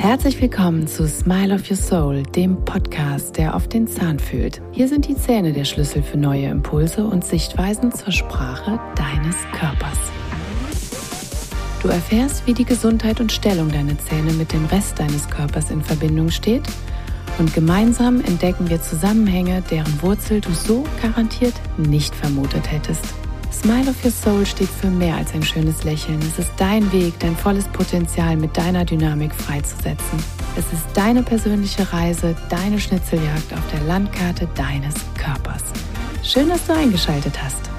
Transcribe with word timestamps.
Herzlich 0.00 0.40
willkommen 0.40 0.86
zu 0.86 1.08
Smile 1.08 1.56
of 1.56 1.68
Your 1.68 1.76
Soul, 1.76 2.22
dem 2.22 2.64
Podcast, 2.64 3.36
der 3.36 3.56
auf 3.56 3.66
den 3.66 3.88
Zahn 3.88 4.20
fühlt. 4.20 4.62
Hier 4.70 4.86
sind 4.86 5.08
die 5.08 5.16
Zähne 5.16 5.52
der 5.52 5.64
Schlüssel 5.64 6.04
für 6.04 6.16
neue 6.16 6.46
Impulse 6.46 7.04
und 7.04 7.24
Sichtweisen 7.24 7.90
zur 7.90 8.12
Sprache 8.12 8.78
deines 8.94 9.34
Körpers. 9.52 9.98
Du 11.82 11.88
erfährst, 11.88 12.46
wie 12.46 12.54
die 12.54 12.64
Gesundheit 12.64 13.20
und 13.20 13.32
Stellung 13.32 13.72
deiner 13.72 13.98
Zähne 13.98 14.32
mit 14.34 14.52
dem 14.52 14.66
Rest 14.66 15.00
deines 15.00 15.28
Körpers 15.28 15.72
in 15.72 15.82
Verbindung 15.82 16.30
steht 16.30 16.62
und 17.40 17.52
gemeinsam 17.52 18.20
entdecken 18.20 18.70
wir 18.70 18.80
Zusammenhänge, 18.80 19.64
deren 19.68 20.00
Wurzel 20.00 20.40
du 20.40 20.52
so 20.52 20.84
garantiert 21.02 21.54
nicht 21.76 22.14
vermutet 22.14 22.70
hättest. 22.70 23.04
Smile 23.62 23.90
of 23.90 24.04
Your 24.04 24.12
Soul 24.12 24.46
steht 24.46 24.68
für 24.68 24.86
mehr 24.86 25.16
als 25.16 25.34
ein 25.34 25.42
schönes 25.42 25.82
Lächeln. 25.82 26.20
Es 26.20 26.38
ist 26.38 26.52
dein 26.58 26.92
Weg, 26.92 27.18
dein 27.18 27.36
volles 27.36 27.66
Potenzial 27.66 28.36
mit 28.36 28.56
deiner 28.56 28.84
Dynamik 28.84 29.34
freizusetzen. 29.34 30.22
Es 30.56 30.64
ist 30.72 30.86
deine 30.94 31.24
persönliche 31.24 31.92
Reise, 31.92 32.36
deine 32.50 32.78
Schnitzeljagd 32.78 33.52
auf 33.52 33.70
der 33.72 33.80
Landkarte 33.80 34.48
deines 34.54 34.94
Körpers. 35.16 35.64
Schön, 36.22 36.48
dass 36.48 36.66
du 36.66 36.74
eingeschaltet 36.74 37.34
hast. 37.42 37.77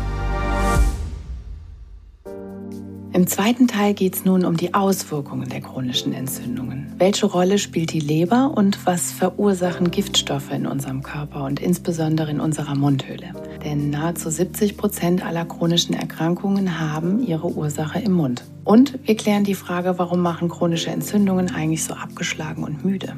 Im 3.12 3.26
zweiten 3.26 3.68
Teil 3.68 3.96
geht 3.96 4.16
es 4.16 4.26
nun 4.26 4.46
um 4.46 4.56
die 4.56 4.76
Auswirkungen 4.76 5.50
der 5.50 5.62
chronischen 5.62 6.14
Entzündungen. 6.14 6.94
Welche 7.00 7.26
Rolle 7.26 7.58
spielt 7.58 7.92
die 7.92 8.00
Leber 8.00 8.54
und 8.56 8.86
was 8.86 9.12
verursachen 9.12 9.90
Giftstoffe 9.90 10.52
in 10.52 10.68
unserem 10.68 11.02
Körper 11.02 11.46
und 11.46 11.60
insbesondere 11.60 12.30
in 12.30 12.40
unserer 12.40 12.76
Mundhöhle? 12.76 13.34
Denn 13.66 13.90
nahezu 13.90 14.30
70 14.30 14.78
Prozent 14.78 15.26
aller 15.26 15.46
chronischen 15.46 15.96
Erkrankungen 15.96 16.80
haben 16.80 17.26
ihre 17.26 17.48
Ursache 17.48 17.98
im 17.98 18.12
Mund. 18.12 18.44
Und 18.64 19.00
wir 19.04 19.18
klären 19.18 19.44
die 19.44 19.56
Frage, 19.56 19.98
warum 19.98 20.22
machen 20.22 20.48
chronische 20.48 20.92
Entzündungen 20.92 21.50
eigentlich 21.50 21.84
so 21.84 21.96
abgeschlagen 21.96 22.64
und 22.64 22.86
müde? 22.86 23.16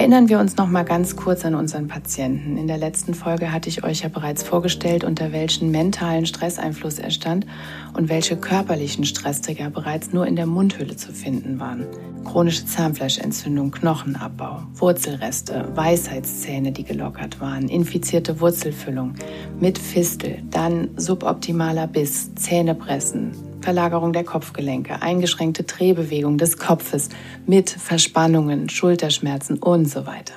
Erinnern 0.00 0.30
wir 0.30 0.38
uns 0.38 0.56
noch 0.56 0.66
mal 0.66 0.82
ganz 0.82 1.14
kurz 1.14 1.44
an 1.44 1.54
unseren 1.54 1.86
Patienten. 1.86 2.56
In 2.56 2.66
der 2.66 2.78
letzten 2.78 3.12
Folge 3.12 3.52
hatte 3.52 3.68
ich 3.68 3.84
euch 3.84 4.00
ja 4.00 4.08
bereits 4.08 4.42
vorgestellt, 4.42 5.04
unter 5.04 5.30
welchen 5.30 5.70
mentalen 5.70 6.24
Stresseinfluss 6.24 6.98
er 6.98 7.10
stand 7.10 7.44
und 7.92 8.08
welche 8.08 8.38
körperlichen 8.38 9.04
Stresstrigger 9.04 9.68
bereits 9.68 10.14
nur 10.14 10.26
in 10.26 10.36
der 10.36 10.46
Mundhöhle 10.46 10.96
zu 10.96 11.12
finden 11.12 11.60
waren. 11.60 11.84
Chronische 12.24 12.64
Zahnfleischentzündung, 12.64 13.72
Knochenabbau, 13.72 14.62
Wurzelreste, 14.72 15.68
Weisheitszähne, 15.74 16.72
die 16.72 16.84
gelockert 16.84 17.38
waren, 17.42 17.68
infizierte 17.68 18.40
Wurzelfüllung 18.40 19.16
mit 19.60 19.76
Fistel, 19.76 20.38
dann 20.50 20.88
suboptimaler 20.96 21.86
Biss, 21.86 22.34
Zähnepressen, 22.36 23.32
Verlagerung 23.60 24.12
der 24.12 24.24
Kopfgelenke, 24.24 25.02
eingeschränkte 25.02 25.64
Drehbewegung 25.64 26.38
des 26.38 26.58
Kopfes 26.58 27.10
mit 27.46 27.70
Verspannungen, 27.70 28.68
Schulterschmerzen 28.68 29.58
und 29.58 29.86
so 29.86 30.06
weiter. 30.06 30.34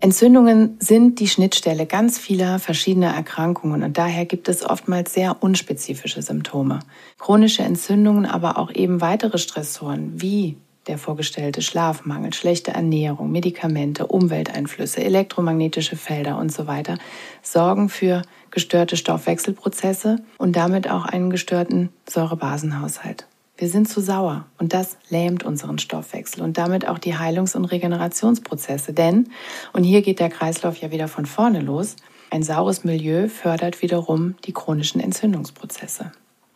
Entzündungen 0.00 0.76
sind 0.78 1.20
die 1.20 1.28
Schnittstelle 1.28 1.86
ganz 1.86 2.18
vieler 2.18 2.58
verschiedener 2.58 3.14
Erkrankungen 3.14 3.82
und 3.82 3.96
daher 3.96 4.26
gibt 4.26 4.48
es 4.48 4.62
oftmals 4.62 5.14
sehr 5.14 5.42
unspezifische 5.42 6.20
Symptome. 6.20 6.80
Chronische 7.18 7.62
Entzündungen, 7.62 8.26
aber 8.26 8.58
auch 8.58 8.70
eben 8.72 9.00
weitere 9.00 9.38
Stressoren 9.38 10.20
wie 10.20 10.56
der 10.86 10.98
vorgestellte 10.98 11.62
Schlafmangel, 11.62 12.32
schlechte 12.32 12.72
Ernährung, 12.72 13.32
Medikamente, 13.32 14.06
Umwelteinflüsse, 14.06 15.02
elektromagnetische 15.02 15.96
Felder 15.96 16.38
und 16.38 16.52
so 16.52 16.66
weiter 16.66 16.98
sorgen 17.42 17.88
für 17.88 18.22
gestörte 18.56 18.96
Stoffwechselprozesse 18.96 20.16
und 20.38 20.56
damit 20.56 20.88
auch 20.88 21.04
einen 21.04 21.28
gestörten 21.28 21.90
Säurebasenhaushalt. 22.08 23.26
Wir 23.58 23.68
sind 23.68 23.86
zu 23.86 24.00
sauer 24.00 24.46
und 24.56 24.72
das 24.72 24.96
lähmt 25.10 25.44
unseren 25.44 25.78
Stoffwechsel 25.78 26.42
und 26.42 26.56
damit 26.56 26.88
auch 26.88 26.98
die 26.98 27.18
Heilungs- 27.18 27.54
und 27.54 27.66
Regenerationsprozesse. 27.66 28.94
Denn, 28.94 29.28
und 29.74 29.84
hier 29.84 30.00
geht 30.00 30.20
der 30.20 30.30
Kreislauf 30.30 30.78
ja 30.78 30.90
wieder 30.90 31.06
von 31.06 31.26
vorne 31.26 31.60
los, 31.60 31.96
ein 32.30 32.42
saures 32.42 32.82
Milieu 32.82 33.28
fördert 33.28 33.82
wiederum 33.82 34.36
die 34.46 34.54
chronischen 34.54 35.02
Entzündungsprozesse. 35.02 36.12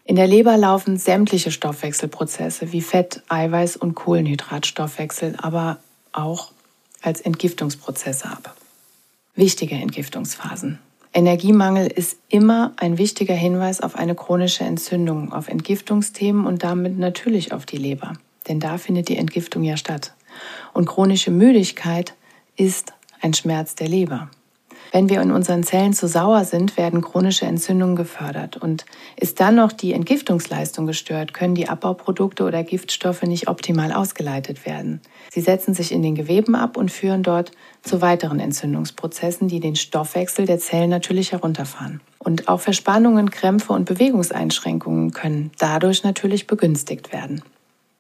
In 0.07 0.17
der 0.17 0.27
Leber 0.27 0.57
laufen 0.57 0.97
sämtliche 0.97 1.51
Stoffwechselprozesse 1.51 2.73
wie 2.73 2.81
Fett, 2.81 3.23
Eiweiß 3.29 3.77
und 3.77 3.95
Kohlenhydratstoffwechsel, 3.95 5.35
aber 5.37 5.77
auch 6.13 6.51
als 7.03 7.21
Entgiftungsprozesse 7.21 8.25
ab. 8.25 8.57
Wichtige 9.35 9.75
Entgiftungsphasen. 9.75 10.79
Energiemangel 11.13 11.89
ist 11.89 12.19
immer 12.29 12.73
ein 12.77 12.97
wichtiger 12.97 13.35
Hinweis 13.35 13.81
auf 13.81 13.97
eine 13.97 14.15
chronische 14.15 14.65
Entzündung, 14.65 15.33
auf 15.33 15.49
Entgiftungsthemen 15.49 16.47
und 16.47 16.63
damit 16.63 16.99
natürlich 16.99 17.53
auf 17.53 17.67
die 17.67 17.79
Leber. 17.79 18.13
Denn 18.47 18.61
da 18.61 18.79
findet 18.79 19.09
die 19.09 19.17
Entgiftung 19.17 19.65
ja 19.65 19.77
statt. 19.77 20.15
Und 20.73 20.87
chronische 20.87 21.33
Müdigkeit 21.33 22.15
ist 22.57 22.93
ein 23.21 23.35
Schmerz 23.35 23.75
der 23.75 23.89
Leber. 23.89 24.31
Wenn 24.93 25.09
wir 25.09 25.23
in 25.23 25.31
unseren 25.31 25.63
Zellen 25.63 25.93
zu 25.93 26.09
sauer 26.09 26.45
sind, 26.45 26.77
werden 26.77 27.01
chronische 27.01 27.47
Entzündungen 27.47 27.95
gefördert. 27.95 28.57
Und 28.57 28.87
ist 29.17 29.41
dann 29.41 29.55
noch 29.55 29.73
die 29.73 29.93
Entgiftungsleistung 29.93 30.87
gestört, 30.87 31.33
können 31.33 31.55
die 31.55 31.69
Abbauprodukte 31.69 32.45
oder 32.45 32.65
Giftstoffe 32.65 33.23
nicht 33.23 33.49
optimal 33.49 33.93
ausgeleitet 33.93 34.67
werden. 34.67 35.01
Sie 35.31 35.41
setzen 35.41 35.75
sich 35.75 35.93
in 35.93 36.03
den 36.03 36.17
Geweben 36.17 36.57
ab 36.57 36.77
und 36.77 36.91
führen 36.91 37.23
dort 37.23 37.53
zu 37.83 38.01
weiteren 38.01 38.41
Entzündungsprozessen, 38.41 39.47
die 39.47 39.61
den 39.61 39.77
Stoffwechsel 39.77 40.47
der 40.47 40.59
Zellen 40.59 40.91
natürlich 40.91 41.33
herunterfahren. 41.33 42.01
Und 42.19 42.49
auch 42.49 42.61
Verspannungen, 42.61 43.31
Krämpfe 43.31 43.73
und 43.73 43.85
Bewegungseinschränkungen 43.85 45.13
können 45.13 45.53
dadurch 45.59 46.03
natürlich 46.03 46.47
begünstigt 46.49 47.13
werden. 47.13 47.43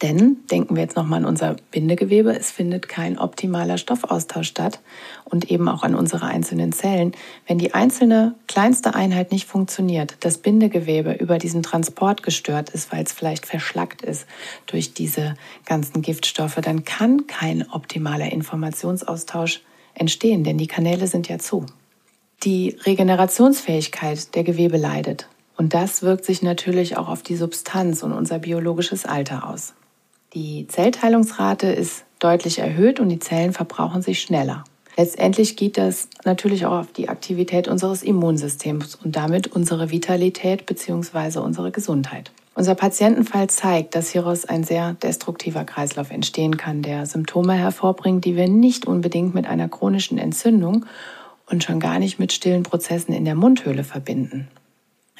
Denn, 0.02 0.38
denken 0.50 0.76
wir 0.76 0.82
jetzt 0.82 0.96
nochmal 0.96 1.18
an 1.18 1.26
unser 1.26 1.56
Bindegewebe, 1.72 2.34
es 2.34 2.50
findet 2.50 2.88
kein 2.88 3.18
optimaler 3.18 3.76
Stoffaustausch 3.76 4.48
statt 4.48 4.80
und 5.26 5.50
eben 5.50 5.68
auch 5.68 5.82
an 5.82 5.94
unsere 5.94 6.24
einzelnen 6.24 6.72
Zellen. 6.72 7.12
Wenn 7.46 7.58
die 7.58 7.74
einzelne 7.74 8.34
kleinste 8.48 8.94
Einheit 8.94 9.30
nicht 9.30 9.46
funktioniert, 9.46 10.16
das 10.20 10.38
Bindegewebe 10.38 11.12
über 11.12 11.36
diesen 11.36 11.62
Transport 11.62 12.22
gestört 12.22 12.70
ist, 12.70 12.90
weil 12.92 13.04
es 13.04 13.12
vielleicht 13.12 13.44
verschlackt 13.44 14.00
ist 14.00 14.26
durch 14.64 14.94
diese 14.94 15.34
ganzen 15.66 16.00
Giftstoffe, 16.00 16.58
dann 16.62 16.86
kann 16.86 17.26
kein 17.26 17.70
optimaler 17.70 18.32
Informationsaustausch 18.32 19.60
entstehen, 19.92 20.44
denn 20.44 20.56
die 20.56 20.66
Kanäle 20.66 21.08
sind 21.08 21.28
ja 21.28 21.38
zu. 21.38 21.66
Die 22.42 22.78
Regenerationsfähigkeit 22.86 24.34
der 24.34 24.44
Gewebe 24.44 24.78
leidet. 24.78 25.28
Und 25.58 25.74
das 25.74 26.00
wirkt 26.00 26.24
sich 26.24 26.40
natürlich 26.40 26.96
auch 26.96 27.08
auf 27.08 27.22
die 27.22 27.36
Substanz 27.36 28.02
und 28.02 28.14
unser 28.14 28.38
biologisches 28.38 29.04
Alter 29.04 29.46
aus. 29.46 29.74
Die 30.32 30.66
Zellteilungsrate 30.68 31.66
ist 31.66 32.04
deutlich 32.20 32.60
erhöht 32.60 33.00
und 33.00 33.08
die 33.08 33.18
Zellen 33.18 33.52
verbrauchen 33.52 34.00
sich 34.00 34.22
schneller. 34.22 34.62
Letztendlich 34.96 35.56
geht 35.56 35.78
das 35.78 36.08
natürlich 36.24 36.66
auch 36.66 36.80
auf 36.80 36.92
die 36.92 37.08
Aktivität 37.08 37.66
unseres 37.66 38.02
Immunsystems 38.02 38.96
und 38.96 39.16
damit 39.16 39.48
unsere 39.48 39.90
Vitalität 39.90 40.66
bzw. 40.66 41.38
unsere 41.38 41.70
Gesundheit. 41.70 42.30
Unser 42.54 42.74
Patientenfall 42.74 43.48
zeigt, 43.48 43.94
dass 43.94 44.10
hieraus 44.10 44.44
ein 44.44 44.64
sehr 44.64 44.94
destruktiver 44.94 45.64
Kreislauf 45.64 46.10
entstehen 46.10 46.56
kann, 46.56 46.82
der 46.82 47.06
Symptome 47.06 47.54
hervorbringt, 47.54 48.24
die 48.24 48.36
wir 48.36 48.48
nicht 48.48 48.86
unbedingt 48.86 49.34
mit 49.34 49.46
einer 49.46 49.68
chronischen 49.68 50.18
Entzündung 50.18 50.84
und 51.50 51.64
schon 51.64 51.80
gar 51.80 51.98
nicht 51.98 52.18
mit 52.18 52.32
stillen 52.32 52.62
Prozessen 52.62 53.12
in 53.14 53.24
der 53.24 53.34
Mundhöhle 53.34 53.82
verbinden. 53.82 54.48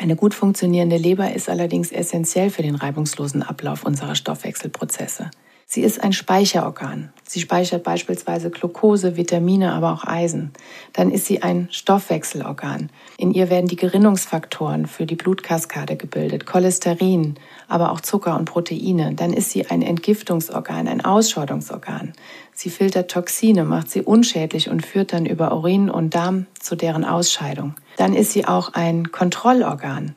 Eine 0.00 0.16
gut 0.16 0.32
funktionierende 0.32 0.96
Leber 0.96 1.34
ist 1.34 1.50
allerdings 1.50 1.92
essentiell 1.92 2.48
für 2.48 2.62
den 2.62 2.74
reibungslosen 2.74 3.42
Ablauf 3.42 3.84
unserer 3.84 4.14
Stoffwechselprozesse. 4.14 5.30
Sie 5.66 5.82
ist 5.82 6.02
ein 6.02 6.14
Speicherorgan. 6.14 7.12
Sie 7.22 7.38
speichert 7.38 7.84
beispielsweise 7.84 8.50
Glucose, 8.50 9.18
Vitamine, 9.18 9.74
aber 9.74 9.92
auch 9.92 10.04
Eisen. 10.04 10.52
Dann 10.94 11.10
ist 11.10 11.26
sie 11.26 11.42
ein 11.42 11.68
Stoffwechselorgan. 11.70 12.90
In 13.18 13.30
ihr 13.32 13.50
werden 13.50 13.68
die 13.68 13.76
Gerinnungsfaktoren 13.76 14.86
für 14.86 15.04
die 15.04 15.16
Blutkaskade 15.16 15.96
gebildet, 15.96 16.46
Cholesterin, 16.46 17.34
aber 17.68 17.92
auch 17.92 18.00
Zucker 18.00 18.38
und 18.38 18.46
Proteine. 18.46 19.14
Dann 19.14 19.34
ist 19.34 19.50
sie 19.50 19.66
ein 19.66 19.82
Entgiftungsorgan, 19.82 20.88
ein 20.88 21.04
Ausscheidungsorgan. 21.04 22.14
Sie 22.62 22.68
filtert 22.68 23.10
Toxine, 23.10 23.64
macht 23.64 23.90
sie 23.90 24.02
unschädlich 24.02 24.68
und 24.68 24.84
führt 24.84 25.14
dann 25.14 25.24
über 25.24 25.56
Urin 25.56 25.88
und 25.88 26.14
Darm 26.14 26.44
zu 26.58 26.76
deren 26.76 27.06
Ausscheidung. 27.06 27.74
Dann 27.96 28.12
ist 28.12 28.32
sie 28.32 28.44
auch 28.44 28.74
ein 28.74 29.10
Kontrollorgan. 29.10 30.14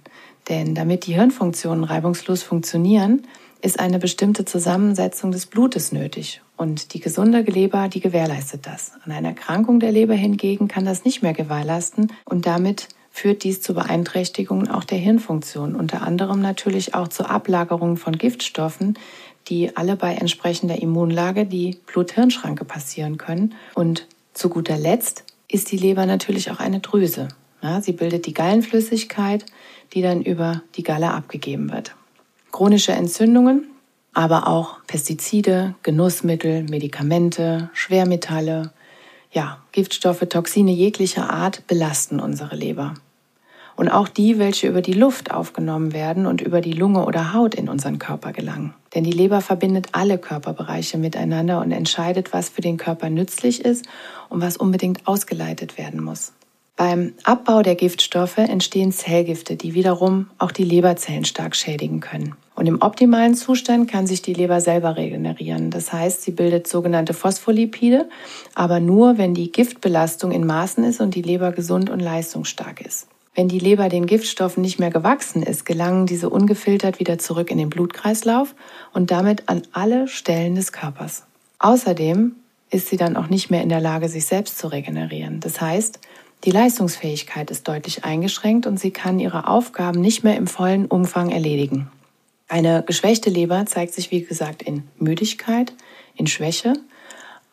Denn 0.49 0.75
damit 0.75 1.05
die 1.05 1.13
Hirnfunktionen 1.13 1.85
reibungslos 1.85 2.43
funktionieren, 2.43 3.25
ist 3.61 3.79
eine 3.79 3.97
bestimmte 3.97 4.43
Zusammensetzung 4.43 5.31
des 5.31 5.45
Blutes 5.45 5.93
nötig. 5.93 6.41
Und 6.57 6.93
die 6.93 6.99
gesunde 6.99 7.39
Leber, 7.43 7.87
die 7.87 8.01
gewährleistet 8.01 8.67
das. 8.67 8.91
An 9.05 9.13
einer 9.13 9.29
Erkrankung 9.29 9.79
der 9.79 9.93
Leber 9.93 10.13
hingegen 10.13 10.67
kann 10.67 10.83
das 10.83 11.05
nicht 11.05 11.23
mehr 11.23 11.33
gewährleisten 11.33 12.11
und 12.25 12.45
damit 12.45 12.89
führt 13.09 13.43
dies 13.43 13.61
zu 13.61 13.75
Beeinträchtigungen 13.75 14.67
auch 14.69 14.83
der 14.83 14.97
Hirnfunktion, 14.97 15.75
unter 15.75 16.01
anderem 16.01 16.41
natürlich 16.41 16.95
auch 16.95 17.07
zur 17.07 17.29
Ablagerung 17.29 17.95
von 17.95 18.17
Giftstoffen, 18.17 18.97
die 19.49 19.75
alle 19.75 19.95
bei 19.95 20.13
entsprechender 20.13 20.81
Immunlage 20.81 21.45
die 21.45 21.77
Blut-Hirn-Schranke 21.87 22.65
passieren 22.65 23.17
können. 23.17 23.55
Und 23.75 24.07
zu 24.33 24.49
guter 24.49 24.77
Letzt 24.77 25.23
ist 25.47 25.71
die 25.71 25.77
Leber 25.77 26.05
natürlich 26.05 26.51
auch 26.51 26.59
eine 26.59 26.79
Drüse. 26.79 27.27
Ja, 27.61 27.81
sie 27.81 27.93
bildet 27.93 28.25
die 28.25 28.33
Gallenflüssigkeit, 28.33 29.45
die 29.93 30.01
dann 30.01 30.21
über 30.21 30.61
die 30.75 30.83
Galle 30.83 31.11
abgegeben 31.11 31.71
wird. 31.71 31.95
Chronische 32.51 32.91
Entzündungen 32.91 33.67
aber 34.13 34.47
auch 34.47 34.77
Pestizide, 34.85 35.75
Genussmittel, 35.83 36.63
Medikamente, 36.63 37.69
Schwermetalle, 37.73 38.71
ja, 39.31 39.63
Giftstoffe, 39.71 40.25
Toxine 40.29 40.71
jeglicher 40.71 41.29
Art 41.31 41.65
belasten 41.65 42.19
unsere 42.19 42.55
Leber. 42.55 42.93
Und 43.75 43.89
auch 43.89 44.07
die, 44.07 44.39
welche 44.39 44.67
über 44.67 44.81
die 44.81 44.93
Luft 44.93 45.31
aufgenommen 45.31 45.93
werden 45.93 46.25
und 46.25 46.41
über 46.41 46.61
die 46.61 46.73
Lunge 46.73 47.05
oder 47.05 47.33
Haut 47.33 47.55
in 47.55 47.69
unseren 47.69 47.99
Körper 47.99 48.31
gelangen. 48.31 48.73
Denn 48.93 49.03
die 49.03 49.11
Leber 49.11 49.41
verbindet 49.41 49.87
alle 49.93 50.17
Körperbereiche 50.17 50.97
miteinander 50.97 51.59
und 51.61 51.71
entscheidet, 51.71 52.33
was 52.33 52.49
für 52.49 52.61
den 52.61 52.77
Körper 52.77 53.09
nützlich 53.09 53.65
ist 53.65 53.85
und 54.29 54.41
was 54.41 54.57
unbedingt 54.57 55.07
ausgeleitet 55.07 55.77
werden 55.77 56.03
muss. 56.03 56.33
Beim 56.75 57.13
Abbau 57.23 57.61
der 57.61 57.75
Giftstoffe 57.75 58.39
entstehen 58.39 58.91
Zellgifte, 58.91 59.55
die 59.55 59.75
wiederum 59.75 60.31
auch 60.39 60.51
die 60.51 60.63
Leberzellen 60.63 61.23
stark 61.23 61.55
schädigen 61.55 61.99
können. 61.99 62.35
Und 62.55 62.65
im 62.65 62.81
optimalen 62.81 63.35
Zustand 63.35 63.89
kann 63.89 64.07
sich 64.07 64.23
die 64.23 64.33
Leber 64.33 64.59
selber 64.59 64.97
regenerieren. 64.97 65.69
Das 65.69 65.93
heißt, 65.93 66.23
sie 66.23 66.31
bildet 66.31 66.67
sogenannte 66.67 67.13
Phospholipide, 67.13 68.09
aber 68.55 68.79
nur, 68.79 69.17
wenn 69.19 69.35
die 69.35 69.51
Giftbelastung 69.51 70.31
in 70.31 70.45
Maßen 70.45 70.83
ist 70.83 70.99
und 70.99 71.13
die 71.13 71.21
Leber 71.21 71.51
gesund 71.51 71.91
und 71.91 71.99
leistungsstark 71.99 72.81
ist. 72.81 73.07
Wenn 73.35 73.47
die 73.47 73.59
Leber 73.59 73.89
den 73.89 74.05
Giftstoffen 74.05 74.61
nicht 74.61 74.79
mehr 74.79 74.91
gewachsen 74.91 75.41
ist, 75.41 75.65
gelangen 75.65 76.05
diese 76.05 76.29
ungefiltert 76.29 76.99
wieder 76.99 77.17
zurück 77.17 77.49
in 77.49 77.57
den 77.57 77.69
Blutkreislauf 77.69 78.53
und 78.93 79.09
damit 79.09 79.49
an 79.49 79.63
alle 79.71 80.07
Stellen 80.07 80.53
des 80.53 80.71
Körpers. 80.71 81.23
Außerdem 81.57 82.35
ist 82.69 82.87
sie 82.87 82.97
dann 82.97 83.17
auch 83.17 83.29
nicht 83.29 83.49
mehr 83.49 83.63
in 83.63 83.69
der 83.69 83.81
Lage, 83.81 84.07
sich 84.07 84.25
selbst 84.25 84.59
zu 84.59 84.67
regenerieren. 84.67 85.39
Das 85.39 85.61
heißt, 85.61 85.99
die 86.43 86.51
Leistungsfähigkeit 86.51 87.49
ist 87.49 87.67
deutlich 87.67 88.03
eingeschränkt 88.03 88.67
und 88.67 88.79
sie 88.79 88.91
kann 88.91 89.19
ihre 89.19 89.47
Aufgaben 89.47 90.01
nicht 90.01 90.23
mehr 90.23 90.35
im 90.35 90.45
vollen 90.45 90.85
Umfang 90.85 91.29
erledigen. 91.29 91.89
Eine 92.47 92.83
geschwächte 92.83 93.31
Leber 93.31 93.65
zeigt 93.65 93.93
sich, 93.93 94.11
wie 94.11 94.23
gesagt, 94.23 94.61
in 94.61 94.83
Müdigkeit, 94.99 95.73
in 96.15 96.27
Schwäche, 96.27 96.73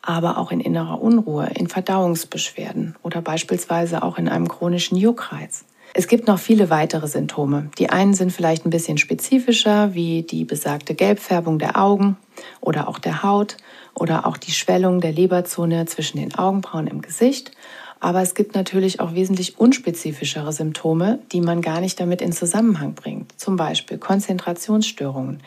aber 0.03 0.37
auch 0.37 0.51
in 0.51 0.59
innerer 0.59 1.01
Unruhe, 1.01 1.49
in 1.55 1.67
Verdauungsbeschwerden 1.67 2.95
oder 3.01 3.21
beispielsweise 3.21 4.03
auch 4.03 4.17
in 4.17 4.27
einem 4.27 4.47
chronischen 4.47 4.97
Juckreiz. 4.97 5.65
Es 5.93 6.07
gibt 6.07 6.27
noch 6.27 6.39
viele 6.39 6.69
weitere 6.69 7.07
Symptome. 7.07 7.69
Die 7.77 7.89
einen 7.89 8.13
sind 8.13 8.31
vielleicht 8.31 8.65
ein 8.65 8.69
bisschen 8.69 8.97
spezifischer, 8.97 9.93
wie 9.93 10.23
die 10.23 10.45
besagte 10.45 10.95
Gelbfärbung 10.95 11.59
der 11.59 11.77
Augen 11.81 12.17
oder 12.61 12.87
auch 12.87 12.99
der 12.99 13.23
Haut 13.23 13.57
oder 13.93 14.25
auch 14.25 14.37
die 14.37 14.51
Schwellung 14.51 15.01
der 15.01 15.11
Leberzone 15.11 15.85
zwischen 15.85 16.17
den 16.17 16.35
Augenbrauen 16.35 16.87
im 16.87 17.01
Gesicht 17.01 17.51
aber 18.01 18.23
es 18.23 18.33
gibt 18.33 18.55
natürlich 18.55 18.99
auch 18.99 19.13
wesentlich 19.13 19.59
unspezifischere 19.59 20.51
Symptome, 20.51 21.19
die 21.31 21.39
man 21.39 21.61
gar 21.61 21.79
nicht 21.81 21.99
damit 21.99 22.21
in 22.21 22.31
Zusammenhang 22.33 22.95
bringt. 22.95 23.39
Zum 23.39 23.55
Beispiel 23.55 23.99
Konzentrationsstörungen. 23.99 25.41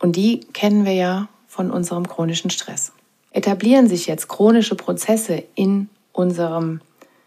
Und 0.00 0.16
die 0.16 0.40
kennen 0.52 0.84
wir 0.84 0.92
ja 0.92 1.28
von 1.46 1.70
unserem 1.70 2.08
chronischen 2.08 2.50
Stress. 2.50 2.92
Etablieren 3.30 3.88
sich 3.88 4.06
jetzt 4.08 4.28
chronische 4.28 4.74
Prozesse 4.74 5.44
in 5.54 5.88
unserem 6.12 6.80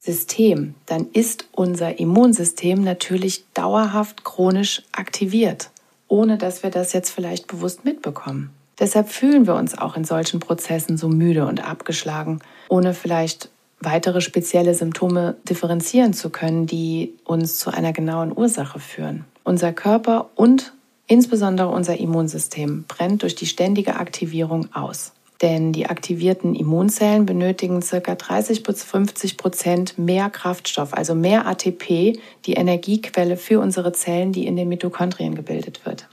System, 0.06 0.76
dann 0.86 1.08
ist 1.14 1.46
unser 1.54 1.98
Immunsystem 1.98 2.84
natürlich 2.84 3.46
dauerhaft 3.54 4.26
chronisch 4.26 4.84
aktiviert, 4.92 5.70
ohne 6.10 6.38
dass 6.38 6.62
wir 6.62 6.72
das 6.72 6.92
jetzt 6.92 7.10
vielleicht 7.10 7.48
bewusst 7.48 7.86
mitbekommen. 7.86 8.50
Deshalb 8.80 9.08
fühlen 9.08 9.48
wir 9.48 9.56
uns 9.56 9.78
auch 9.78 9.96
in 9.96 10.04
solchen 10.04 10.42
Prozessen 10.42 10.98
so 10.98 11.08
müde 11.08 11.46
und 11.46 11.66
abgeschlagen, 11.66 12.40
ohne 12.68 12.94
vielleicht 12.94 13.50
weitere 13.80 14.20
spezielle 14.20 14.76
Symptome 14.76 15.38
differenzieren 15.48 16.14
zu 16.14 16.30
können, 16.30 16.68
die 16.68 17.14
uns 17.24 17.58
zu 17.58 17.72
einer 17.72 17.94
genauen 17.94 18.36
Ursache 18.36 18.80
führen. 18.80 19.24
Unser 19.46 19.72
Körper 19.72 20.32
und 20.36 20.74
insbesondere 21.08 21.70
unser 21.70 21.98
Immunsystem 21.98 22.84
brennt 22.90 23.22
durch 23.22 23.36
die 23.36 23.46
ständige 23.46 23.96
Aktivierung 23.96 24.74
aus. 24.74 25.14
Denn 25.42 25.74
die 25.74 25.88
aktivierten 25.88 26.56
Immunzellen 26.56 27.26
benötigen 27.26 27.82
ca. 27.82 28.16
30 28.16 28.64
bis 28.64 28.84
50 28.84 29.38
Prozent 29.38 29.98
mehr 29.98 30.30
Kraftstoff, 30.30 30.94
also 30.94 31.16
mehr 31.16 31.48
ATP, 31.48 32.20
die 32.46 32.54
Energiequelle 32.54 33.36
für 33.38 33.60
unsere 33.60 33.92
Zellen, 33.92 34.32
die 34.32 34.46
in 34.46 34.56
den 34.56 34.70
Mitochondrien 34.70 35.36
gebildet 35.36 35.86
wird. 35.86 36.08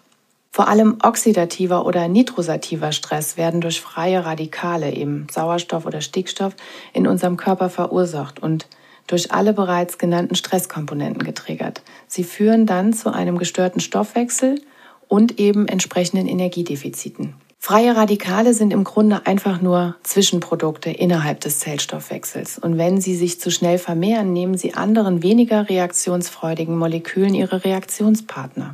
Vor 0.53 0.67
allem 0.67 0.99
oxidativer 1.03 1.87
oder 1.87 2.09
nitrosativer 2.09 2.91
Stress 2.91 3.37
werden 3.37 3.61
durch 3.61 3.81
freie 3.81 4.25
Radikale, 4.25 4.93
eben 4.93 5.29
Sauerstoff 5.31 5.87
oder 5.87 6.01
Stickstoff, 6.01 6.57
in 6.93 7.07
unserem 7.07 7.37
Körper 7.37 7.71
verursacht 7.71 8.43
und 8.43 8.67
durch 9.07 9.33
alle 9.33 9.53
bereits 9.53 9.99
genannten 9.99 10.35
Stresskomponenten 10.35 11.23
getriggert. 11.23 11.83
Sie 12.09 12.25
führen 12.25 12.67
dann 12.67 12.93
zu 12.93 13.13
einem 13.13 13.39
gestörten 13.39 13.81
Stoffwechsel 13.81 14.61
und 15.09 15.39
eben 15.39 15.67
entsprechenden 15.67 16.27
Energiedefiziten. 16.27 17.35
Freie 17.63 17.95
Radikale 17.95 18.55
sind 18.55 18.73
im 18.73 18.85
Grunde 18.85 19.27
einfach 19.27 19.61
nur 19.61 19.95
Zwischenprodukte 20.03 20.91
innerhalb 20.91 21.41
des 21.41 21.59
Zellstoffwechsels. 21.59 22.59
Und 22.59 22.79
wenn 22.79 23.03
sie 23.03 23.15
sich 23.15 23.39
zu 23.39 23.51
schnell 23.51 23.77
vermehren, 23.77 24.33
nehmen 24.33 24.57
sie 24.57 24.73
anderen 24.73 25.23
weniger 25.23 25.69
reaktionsfreudigen 25.69 26.77
Molekülen 26.79 27.35
ihre 27.35 27.63
Reaktionspartner. 27.63 28.73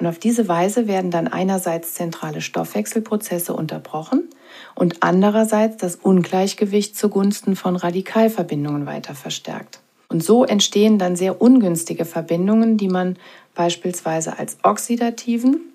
Und 0.00 0.08
auf 0.08 0.18
diese 0.18 0.48
Weise 0.48 0.88
werden 0.88 1.12
dann 1.12 1.28
einerseits 1.28 1.94
zentrale 1.94 2.40
Stoffwechselprozesse 2.40 3.54
unterbrochen 3.54 4.28
und 4.74 5.04
andererseits 5.04 5.76
das 5.76 5.94
Ungleichgewicht 5.94 6.98
zugunsten 6.98 7.54
von 7.54 7.76
Radikalverbindungen 7.76 8.84
weiter 8.84 9.14
verstärkt. 9.14 9.78
Und 10.08 10.24
so 10.24 10.44
entstehen 10.44 10.98
dann 10.98 11.14
sehr 11.14 11.40
ungünstige 11.40 12.04
Verbindungen, 12.04 12.78
die 12.78 12.88
man 12.88 13.16
beispielsweise 13.54 14.36
als 14.40 14.58
oxidativen 14.64 15.72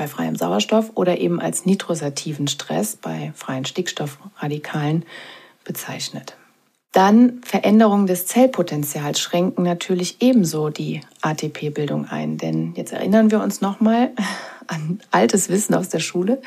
bei 0.00 0.08
freiem 0.08 0.34
Sauerstoff 0.34 0.92
oder 0.94 1.18
eben 1.18 1.40
als 1.40 1.66
nitrosativen 1.66 2.48
Stress 2.48 2.96
bei 2.96 3.32
freien 3.36 3.66
Stickstoffradikalen 3.66 5.04
bezeichnet. 5.62 6.36
Dann 6.92 7.42
Veränderungen 7.44 8.06
des 8.06 8.24
Zellpotenzials 8.24 9.20
schränken 9.20 9.62
natürlich 9.62 10.22
ebenso 10.22 10.70
die 10.70 11.02
ATP-Bildung 11.20 12.08
ein. 12.08 12.38
Denn 12.38 12.72
jetzt 12.76 12.94
erinnern 12.94 13.30
wir 13.30 13.42
uns 13.42 13.60
nochmal 13.60 14.12
an 14.68 15.00
altes 15.10 15.50
Wissen 15.50 15.74
aus 15.74 15.90
der 15.90 16.00
Schule. 16.00 16.40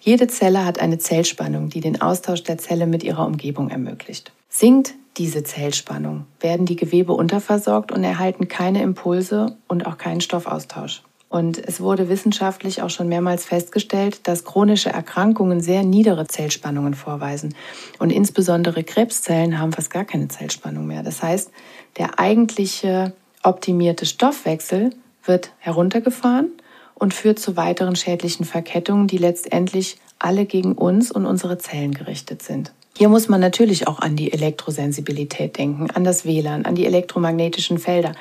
Jede 0.00 0.26
Zelle 0.26 0.64
hat 0.64 0.78
eine 0.78 0.96
Zellspannung, 0.96 1.68
die 1.68 1.82
den 1.82 2.00
Austausch 2.00 2.42
der 2.42 2.56
Zelle 2.56 2.86
mit 2.86 3.02
ihrer 3.02 3.26
Umgebung 3.26 3.68
ermöglicht. 3.68 4.32
Sinkt 4.48 4.94
diese 5.18 5.44
Zellspannung, 5.44 6.24
werden 6.40 6.64
die 6.64 6.76
Gewebe 6.76 7.12
unterversorgt 7.12 7.92
und 7.92 8.02
erhalten 8.02 8.48
keine 8.48 8.82
Impulse 8.82 9.58
und 9.68 9.86
auch 9.86 9.98
keinen 9.98 10.22
Stoffaustausch. 10.22 11.02
Und 11.34 11.58
es 11.58 11.80
wurde 11.80 12.08
wissenschaftlich 12.08 12.80
auch 12.80 12.90
schon 12.90 13.08
mehrmals 13.08 13.44
festgestellt, 13.44 14.20
dass 14.28 14.44
chronische 14.44 14.90
Erkrankungen 14.90 15.60
sehr 15.60 15.82
niedere 15.82 16.28
Zellspannungen 16.28 16.94
vorweisen. 16.94 17.56
Und 17.98 18.10
insbesondere 18.10 18.84
Krebszellen 18.84 19.58
haben 19.58 19.72
fast 19.72 19.90
gar 19.90 20.04
keine 20.04 20.28
Zellspannung 20.28 20.86
mehr. 20.86 21.02
Das 21.02 21.24
heißt, 21.24 21.50
der 21.96 22.20
eigentliche 22.20 23.14
optimierte 23.42 24.06
Stoffwechsel 24.06 24.90
wird 25.24 25.50
heruntergefahren 25.58 26.52
und 26.94 27.14
führt 27.14 27.40
zu 27.40 27.56
weiteren 27.56 27.96
schädlichen 27.96 28.44
Verkettungen, 28.44 29.08
die 29.08 29.18
letztendlich 29.18 29.98
alle 30.20 30.46
gegen 30.46 30.74
uns 30.74 31.10
und 31.10 31.26
unsere 31.26 31.58
Zellen 31.58 31.94
gerichtet 31.94 32.42
sind. 32.42 32.72
Hier 32.96 33.08
muss 33.08 33.28
man 33.28 33.40
natürlich 33.40 33.88
auch 33.88 33.98
an 33.98 34.14
die 34.14 34.32
Elektrosensibilität 34.32 35.58
denken, 35.58 35.90
an 35.90 36.04
das 36.04 36.24
WLAN, 36.24 36.64
an 36.64 36.76
die 36.76 36.86
elektromagnetischen 36.86 37.78
Felder, 37.78 38.12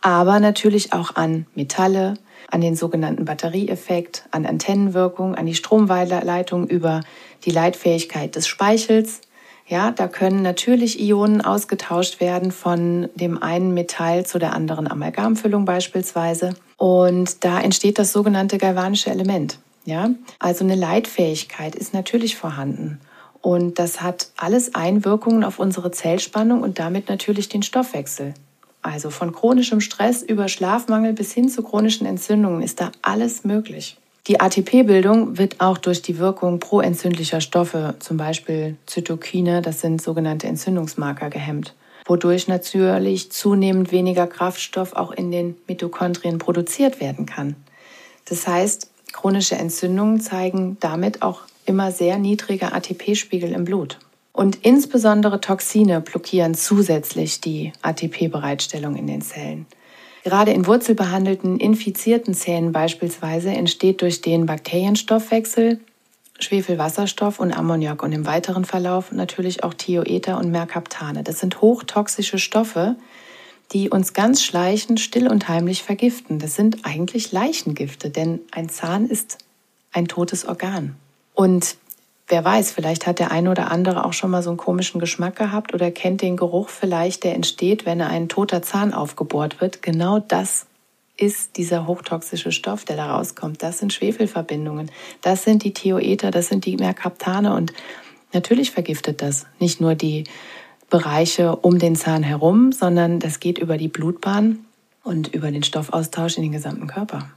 aber 0.00 0.40
natürlich 0.40 0.94
auch 0.94 1.16
an 1.16 1.44
Metalle, 1.54 2.14
an 2.52 2.60
den 2.60 2.76
sogenannten 2.76 3.24
Batterieeffekt, 3.24 4.26
an 4.30 4.44
Antennenwirkung, 4.44 5.34
an 5.34 5.46
die 5.46 5.54
Stromweiterleitung 5.54 6.68
über 6.68 7.00
die 7.46 7.50
Leitfähigkeit 7.50 8.36
des 8.36 8.46
Speichels. 8.46 9.22
Ja, 9.66 9.90
da 9.90 10.06
können 10.06 10.42
natürlich 10.42 11.00
Ionen 11.00 11.40
ausgetauscht 11.40 12.20
werden 12.20 12.52
von 12.52 13.08
dem 13.14 13.42
einen 13.42 13.72
Metall 13.72 14.26
zu 14.26 14.38
der 14.38 14.52
anderen 14.52 14.86
Amalgamfüllung 14.86 15.64
beispielsweise. 15.64 16.54
Und 16.76 17.42
da 17.42 17.58
entsteht 17.58 17.98
das 17.98 18.12
sogenannte 18.12 18.58
galvanische 18.58 19.08
Element. 19.08 19.58
Ja, 19.86 20.10
also 20.38 20.62
eine 20.62 20.74
Leitfähigkeit 20.74 21.74
ist 21.74 21.94
natürlich 21.94 22.36
vorhanden. 22.36 23.00
Und 23.40 23.78
das 23.78 24.02
hat 24.02 24.28
alles 24.36 24.74
Einwirkungen 24.74 25.42
auf 25.42 25.58
unsere 25.58 25.90
Zellspannung 25.90 26.60
und 26.60 26.78
damit 26.78 27.08
natürlich 27.08 27.48
den 27.48 27.62
Stoffwechsel. 27.62 28.34
Also 28.82 29.10
von 29.10 29.32
chronischem 29.32 29.80
Stress 29.80 30.22
über 30.22 30.48
Schlafmangel 30.48 31.12
bis 31.12 31.32
hin 31.32 31.48
zu 31.48 31.62
chronischen 31.62 32.06
Entzündungen 32.06 32.62
ist 32.62 32.80
da 32.80 32.90
alles 33.00 33.44
möglich. 33.44 33.96
Die 34.28 34.40
ATP-Bildung 34.40 35.38
wird 35.38 35.60
auch 35.60 35.78
durch 35.78 36.02
die 36.02 36.18
Wirkung 36.18 36.60
proentzündlicher 36.60 37.40
Stoffe, 37.40 37.94
zum 37.98 38.16
Beispiel 38.16 38.76
Zytokine, 38.86 39.62
das 39.62 39.80
sind 39.80 40.00
sogenannte 40.00 40.46
Entzündungsmarker, 40.46 41.28
gehemmt, 41.28 41.74
wodurch 42.06 42.46
natürlich 42.46 43.32
zunehmend 43.32 43.90
weniger 43.90 44.28
Kraftstoff 44.28 44.92
auch 44.92 45.10
in 45.10 45.32
den 45.32 45.56
Mitochondrien 45.66 46.38
produziert 46.38 47.00
werden 47.00 47.26
kann. 47.26 47.56
Das 48.26 48.46
heißt, 48.46 48.90
chronische 49.12 49.56
Entzündungen 49.56 50.20
zeigen 50.20 50.76
damit 50.78 51.22
auch 51.22 51.42
immer 51.66 51.90
sehr 51.90 52.18
niedrige 52.18 52.72
ATP-Spiegel 52.72 53.52
im 53.52 53.64
Blut. 53.64 53.98
Und 54.32 54.56
insbesondere 54.62 55.40
Toxine 55.40 56.00
blockieren 56.00 56.54
zusätzlich 56.54 57.40
die 57.40 57.72
ATP-Bereitstellung 57.82 58.96
in 58.96 59.06
den 59.06 59.20
Zellen. 59.20 59.66
Gerade 60.24 60.52
in 60.52 60.66
wurzelbehandelten 60.66 61.58
infizierten 61.58 62.32
Zähnen 62.32 62.72
beispielsweise 62.72 63.50
entsteht 63.50 64.00
durch 64.02 64.20
den 64.20 64.46
Bakterienstoffwechsel 64.46 65.80
Schwefelwasserstoff 66.42 67.38
und 67.38 67.52
Ammoniak 67.52 68.02
und 68.02 68.12
im 68.12 68.26
weiteren 68.26 68.64
Verlauf 68.64 69.12
natürlich 69.12 69.64
auch 69.64 69.74
Thioether 69.74 70.38
und 70.38 70.50
Mercaptane. 70.50 71.22
Das 71.22 71.38
sind 71.38 71.60
hochtoxische 71.60 72.38
Stoffe, 72.38 72.96
die 73.72 73.88
uns 73.88 74.12
ganz 74.12 74.42
schleichend, 74.42 75.00
still 75.00 75.28
und 75.28 75.48
heimlich 75.48 75.82
vergiften. 75.82 76.38
Das 76.38 76.56
sind 76.56 76.84
eigentlich 76.84 77.32
Leichengifte, 77.32 78.10
denn 78.10 78.40
ein 78.50 78.68
Zahn 78.68 79.06
ist 79.06 79.38
ein 79.92 80.08
totes 80.08 80.46
Organ. 80.46 80.96
Und 81.34 81.76
wer 82.32 82.44
weiß, 82.44 82.72
vielleicht 82.72 83.06
hat 83.06 83.18
der 83.18 83.30
eine 83.30 83.50
oder 83.50 83.70
andere 83.70 84.06
auch 84.06 84.14
schon 84.14 84.30
mal 84.30 84.42
so 84.42 84.48
einen 84.50 84.56
komischen 84.56 85.00
Geschmack 85.00 85.36
gehabt 85.36 85.74
oder 85.74 85.90
kennt 85.90 86.22
den 86.22 86.38
Geruch 86.38 86.70
vielleicht, 86.70 87.24
der 87.24 87.34
entsteht, 87.34 87.84
wenn 87.84 88.00
ein 88.00 88.28
toter 88.28 88.62
Zahn 88.62 88.94
aufgebohrt 88.94 89.60
wird. 89.60 89.82
Genau 89.82 90.18
das 90.18 90.66
ist 91.18 91.58
dieser 91.58 91.86
hochtoxische 91.86 92.50
Stoff, 92.50 92.86
der 92.86 92.96
da 92.96 93.14
rauskommt. 93.14 93.62
Das 93.62 93.78
sind 93.78 93.92
Schwefelverbindungen. 93.92 94.90
Das 95.20 95.44
sind 95.44 95.62
die 95.62 95.74
Thioether, 95.74 96.30
das 96.30 96.48
sind 96.48 96.64
die 96.64 96.78
Mercaptane 96.78 97.54
und 97.54 97.74
natürlich 98.32 98.70
vergiftet 98.70 99.20
das 99.20 99.46
nicht 99.60 99.82
nur 99.82 99.94
die 99.94 100.24
Bereiche 100.88 101.56
um 101.56 101.78
den 101.78 101.96
Zahn 101.96 102.22
herum, 102.22 102.72
sondern 102.72 103.20
das 103.20 103.40
geht 103.40 103.58
über 103.58 103.76
die 103.76 103.88
Blutbahn 103.88 104.60
und 105.04 105.28
über 105.34 105.50
den 105.50 105.62
Stoffaustausch 105.62 106.38
in 106.38 106.44
den 106.44 106.52
gesamten 106.52 106.86
Körper. 106.86 107.28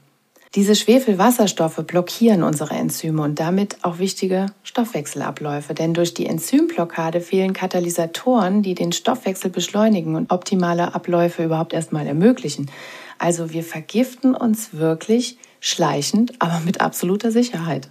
Diese 0.56 0.74
Schwefelwasserstoffe 0.74 1.84
blockieren 1.86 2.42
unsere 2.42 2.76
Enzyme 2.76 3.22
und 3.22 3.42
damit 3.42 3.84
auch 3.84 4.00
wichtige 4.00 4.46
Stoffwechselabläufe, 4.64 5.74
denn 5.74 5.94
durch 5.94 6.14
die 6.14 6.28
Enzymblockade 6.28 7.20
fehlen 7.20 7.52
Katalysatoren, 7.52 8.62
die 8.62 8.74
den 8.74 8.94
Stoffwechsel 8.94 9.50
beschleunigen 9.50 10.16
und 10.16 10.32
optimale 10.32 10.96
Abläufe 10.96 11.44
überhaupt 11.44 11.74
erstmal 11.74 12.08
ermöglichen. 12.08 12.72
Also 13.20 13.52
wir 13.52 13.64
vergiften 13.64 14.34
uns 14.34 14.70
wirklich 14.72 15.38
schleichend, 15.60 16.34
aber 16.40 16.62
mit 16.64 16.80
absoluter 16.80 17.32
Sicherheit. 17.32 17.90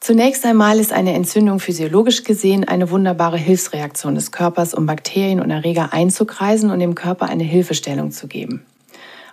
Zunächst 0.00 0.46
einmal 0.46 0.78
ist 0.78 0.92
eine 0.92 1.12
Entzündung 1.12 1.60
physiologisch 1.60 2.24
gesehen 2.24 2.66
eine 2.66 2.90
wunderbare 2.90 3.36
Hilfsreaktion 3.36 4.14
des 4.14 4.32
Körpers, 4.32 4.72
um 4.72 4.86
Bakterien 4.86 5.40
und 5.40 5.50
Erreger 5.50 5.92
einzukreisen 5.92 6.70
und 6.70 6.78
dem 6.78 6.94
Körper 6.94 7.26
eine 7.26 7.44
Hilfestellung 7.44 8.12
zu 8.12 8.28
geben. 8.28 8.64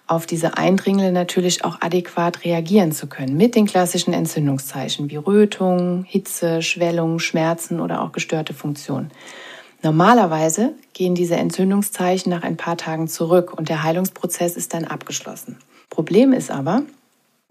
Auf 0.09 0.25
diese 0.25 0.57
Eindringlinge 0.57 1.11
natürlich 1.11 1.63
auch 1.63 1.81
adäquat 1.81 2.43
reagieren 2.43 2.91
zu 2.93 3.05
können 3.05 3.37
mit 3.37 3.53
den 3.53 3.67
klassischen 3.67 4.11
Entzündungszeichen 4.11 5.11
wie 5.11 5.17
Rötung, 5.17 6.03
Hitze, 6.03 6.63
Schwellung, 6.63 7.19
Schmerzen 7.19 7.79
oder 7.79 8.01
auch 8.01 8.11
gestörte 8.11 8.55
Funktion. 8.55 9.11
Normalerweise 9.83 10.73
gehen 10.93 11.13
diese 11.13 11.35
Entzündungszeichen 11.35 12.31
nach 12.31 12.41
ein 12.41 12.57
paar 12.57 12.75
Tagen 12.75 13.07
zurück 13.07 13.53
und 13.55 13.69
der 13.69 13.83
Heilungsprozess 13.83 14.57
ist 14.57 14.73
dann 14.73 14.85
abgeschlossen. 14.85 15.59
Problem 15.91 16.33
ist 16.33 16.49
aber, 16.49 16.81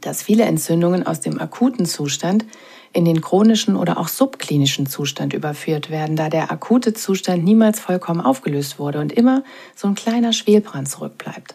dass 0.01 0.25
viele 0.25 0.43
Entzündungen 0.43 1.07
aus 1.07 1.21
dem 1.21 1.41
akuten 1.41 1.87
Zustand 1.87 2.45
in 2.93 3.05
den 3.05 3.21
chronischen 3.21 3.77
oder 3.77 3.99
auch 3.99 4.09
subklinischen 4.09 4.87
Zustand 4.87 5.33
überführt 5.33 5.91
werden, 5.91 6.17
da 6.17 6.29
der 6.29 6.51
akute 6.51 6.93
Zustand 6.93 7.45
niemals 7.45 7.79
vollkommen 7.79 8.21
aufgelöst 8.21 8.81
wurde 8.81 8.99
und 8.99 9.13
immer 9.13 9.45
so 9.77 9.87
ein 9.87 9.95
kleiner 9.95 10.33
Schwelbrand 10.33 10.89
zurückbleibt. 10.89 11.55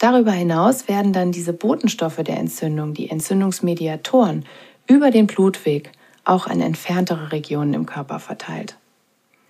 Darüber 0.00 0.32
hinaus 0.32 0.88
werden 0.88 1.12
dann 1.12 1.30
diese 1.30 1.52
Botenstoffe 1.52 2.22
der 2.24 2.38
Entzündung, 2.38 2.94
die 2.94 3.10
Entzündungsmediatoren, 3.10 4.46
über 4.86 5.10
den 5.10 5.26
Blutweg 5.26 5.92
auch 6.24 6.46
an 6.46 6.62
entferntere 6.62 7.32
Regionen 7.32 7.74
im 7.74 7.84
Körper 7.84 8.18
verteilt. 8.18 8.76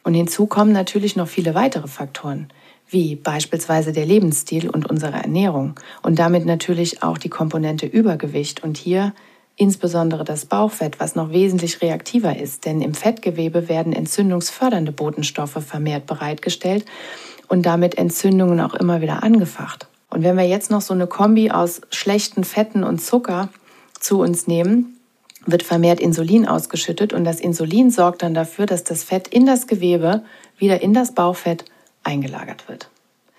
Und 0.03 0.15
hinzu 0.15 0.47
kommen 0.47 0.73
natürlich 0.73 1.15
noch 1.15 1.29
viele 1.29 1.55
weitere 1.55 1.87
Faktoren, 1.87 2.49
wie 2.89 3.15
beispielsweise 3.15 3.93
der 3.93 4.05
Lebensstil 4.05 4.69
und 4.69 4.91
unsere 4.91 5.13
Ernährung 5.13 5.79
und 6.03 6.19
damit 6.19 6.47
natürlich 6.47 7.05
auch 7.05 7.17
die 7.17 7.29
Komponente 7.29 7.87
Übergewicht 7.87 8.65
und 8.65 8.77
hier 8.77 9.15
insbesondere 9.55 10.25
das 10.25 10.47
Bauchfett, 10.47 10.99
was 10.99 11.15
noch 11.15 11.31
wesentlich 11.31 11.81
reaktiver 11.81 12.37
ist, 12.37 12.67
denn 12.67 12.81
im 12.81 12.95
Fettgewebe 12.95 13.69
werden 13.69 13.93
entzündungsfördernde 13.93 14.91
Botenstoffe 14.91 15.63
vermehrt 15.65 16.07
bereitgestellt 16.07 16.87
und 17.47 17.67
damit 17.67 17.97
Entzündungen 17.99 18.59
auch 18.59 18.75
immer 18.75 19.01
wieder 19.01 19.23
angefacht. 19.23 19.87
Und 20.11 20.23
wenn 20.23 20.37
wir 20.37 20.47
jetzt 20.47 20.71
noch 20.71 20.81
so 20.81 20.93
eine 20.93 21.07
Kombi 21.07 21.51
aus 21.51 21.81
schlechten 21.91 22.45
Fetten 22.45 22.85
und 22.85 23.01
Zucker 23.01 23.49
zu 23.99 24.21
uns 24.21 24.47
nehmen, 24.47 24.99
wird 25.47 25.63
vermehrt 25.63 26.01
Insulin 26.01 26.47
ausgeschüttet 26.47 27.13
und 27.13 27.25
das 27.25 27.41
Insulin 27.41 27.91
sorgt 27.91 28.23
dann 28.23 28.35
dafür, 28.35 28.67
dass 28.67 28.85
das 28.85 29.05
Fett 29.05 29.29
in 29.29 29.47
das 29.47 29.67
Gewebe 29.67 30.23
wieder 30.59 30.83
in 30.83 30.93
das 30.93 31.15
Bauchfett 31.15 31.65
eingelagert 32.03 32.69
wird. 32.69 32.91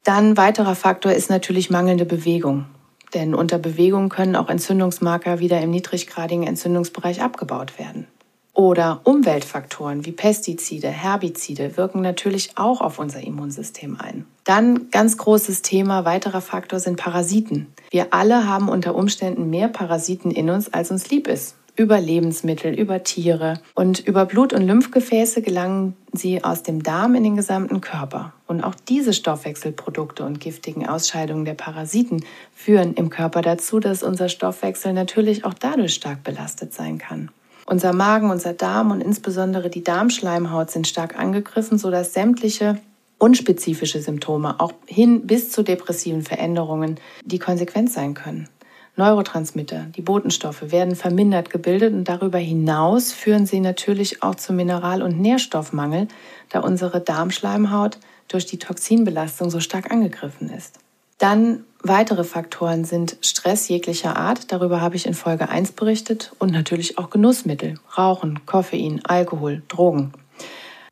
Dann 0.04 0.38
weiterer 0.38 0.76
Faktor 0.76 1.12
ist 1.12 1.30
natürlich 1.30 1.70
mangelnde 1.70 2.06
Bewegung. 2.06 2.66
Denn 3.14 3.36
unter 3.36 3.60
Bewegung 3.60 4.10
können 4.10 4.36
auch 4.36 4.50
Entzündungsmarker 4.50 5.40
wieder 5.40 5.60
im 5.62 5.72
niedriggradigen 5.72 6.48
Entzündungsbereich 6.48 7.22
abgebaut 7.22 7.78
werden. 7.78 8.08
Oder 8.54 9.02
Umweltfaktoren 9.06 10.06
wie 10.06 10.12
Pestizide, 10.12 10.90
Herbizide 10.90 11.78
wirken 11.78 12.02
natürlich 12.02 12.52
auch 12.56 12.82
auf 12.82 13.00
unser 13.00 13.22
Immunsystem 13.22 13.98
ein. 14.00 14.26
Dann 14.44 14.90
ganz 14.92 15.18
großes 15.18 15.62
Thema, 15.62 16.04
weiterer 16.04 16.42
Faktor 16.42 16.80
sind 16.80 16.98
Parasiten. 16.98 17.68
Wir 17.92 18.14
alle 18.14 18.48
haben 18.48 18.68
unter 18.68 18.96
Umständen 18.96 19.50
mehr 19.50 19.68
Parasiten 19.68 20.32
in 20.32 20.50
uns, 20.50 20.74
als 20.74 20.92
uns 20.92 21.10
lieb 21.10 21.28
ist 21.28 21.56
über 21.76 22.00
Lebensmittel, 22.00 22.74
über 22.74 23.04
Tiere 23.04 23.60
und 23.74 24.00
über 24.00 24.26
Blut- 24.26 24.54
und 24.54 24.62
Lymphgefäße 24.62 25.42
gelangen 25.42 25.96
sie 26.12 26.44
aus 26.44 26.64
dem 26.64 26.84
Darm 26.84 27.16
in 27.16 27.24
den 27.24 27.36
gesamten 27.36 27.82
Körper. 27.82 28.34
Und 28.46 28.62
auch 28.62 28.76
diese 28.76 29.14
Stoffwechselprodukte 29.14 30.26
und 30.26 30.40
giftigen 30.40 30.88
Ausscheidungen 30.88 31.46
der 31.46 31.54
Parasiten 31.54 32.24
führen 32.54 32.94
im 32.96 33.10
Körper 33.10 33.42
dazu, 33.42 33.80
dass 33.80 34.04
unser 34.04 34.28
Stoffwechsel 34.28 34.94
natürlich 34.94 35.46
auch 35.46 35.54
dadurch 35.54 35.94
stark 35.94 36.24
belastet 36.24 36.74
sein 36.74 36.98
kann. 36.98 37.32
Unser 37.72 37.94
Magen, 37.94 38.32
unser 38.32 38.52
Darm 38.52 38.92
und 38.92 39.00
insbesondere 39.00 39.70
die 39.70 39.82
Darmschleimhaut 39.82 40.70
sind 40.70 40.90
stark 40.90 41.18
angegriffen, 41.18 41.78
sodass 41.78 42.14
sämtliche 42.14 42.78
unspezifische 43.18 44.02
Symptome, 44.02 44.60
auch 44.60 44.74
hin 44.88 45.26
bis 45.26 45.54
zu 45.54 45.64
depressiven 45.64 46.22
Veränderungen, 46.22 47.00
die 47.24 47.40
Konsequenz 47.40 47.94
sein 47.94 48.14
können. 48.14 48.50
Neurotransmitter, 48.98 49.86
die 49.96 50.02
Botenstoffe, 50.02 50.70
werden 50.74 50.98
vermindert 50.98 51.50
gebildet 51.50 51.94
und 51.94 52.10
darüber 52.10 52.40
hinaus 52.40 53.14
führen 53.14 53.46
sie 53.46 53.62
natürlich 53.62 54.22
auch 54.22 54.36
zu 54.36 54.52
Mineral- 54.52 55.02
und 55.02 55.22
Nährstoffmangel, 55.22 56.10
da 56.50 56.60
unsere 56.60 57.00
Darmschleimhaut 57.00 58.00
durch 58.28 58.46
die 58.46 58.60
Toxinbelastung 58.60 59.50
so 59.50 59.62
stark 59.62 59.92
angegriffen 59.92 60.50
ist. 60.50 60.78
Dann 61.22 61.66
weitere 61.84 62.24
Faktoren 62.24 62.84
sind 62.84 63.18
Stress 63.22 63.68
jeglicher 63.68 64.18
Art, 64.18 64.52
darüber 64.52 64.82
habe 64.82 64.96
ich 64.96 65.06
in 65.06 65.14
Folge 65.14 65.50
1 65.50 65.74
berichtet, 65.74 66.32
und 66.40 66.52
natürlich 66.52 66.98
auch 66.98 67.12
Genussmittel, 67.12 67.76
Rauchen, 67.96 68.44
Koffein, 68.48 69.02
Alkohol, 69.06 69.62
Drogen. 69.68 70.14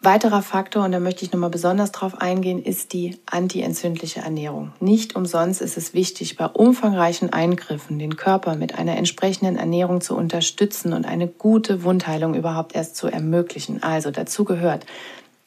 Weiterer 0.02 0.44
Faktor, 0.44 0.86
und 0.86 0.92
da 0.92 1.00
möchte 1.00 1.26
ich 1.26 1.32
nochmal 1.32 1.50
besonders 1.50 1.92
drauf 1.92 2.22
eingehen, 2.22 2.62
ist 2.62 2.94
die 2.94 3.18
antientzündliche 3.26 4.20
Ernährung. 4.20 4.72
Nicht 4.80 5.16
umsonst 5.16 5.64
ist 5.64 5.78
es 5.78 5.96
wichtig, 5.96 6.38
bei 6.38 6.46
umfangreichen 6.46 7.34
Eingriffen 7.34 7.98
den 7.98 8.16
Körper 8.16 8.56
mit 8.56 8.78
einer 8.78 8.98
entsprechenden 8.98 9.58
Ernährung 9.58 10.00
zu 10.00 10.16
unterstützen 10.16 10.94
und 10.94 11.08
eine 11.08 11.28
gute 11.28 11.84
Wundheilung 11.84 12.36
überhaupt 12.36 12.76
erst 12.76 12.98
zu 12.98 13.08
ermöglichen. 13.08 13.82
Also 13.82 14.12
dazu 14.12 14.46
gehört 14.46 14.86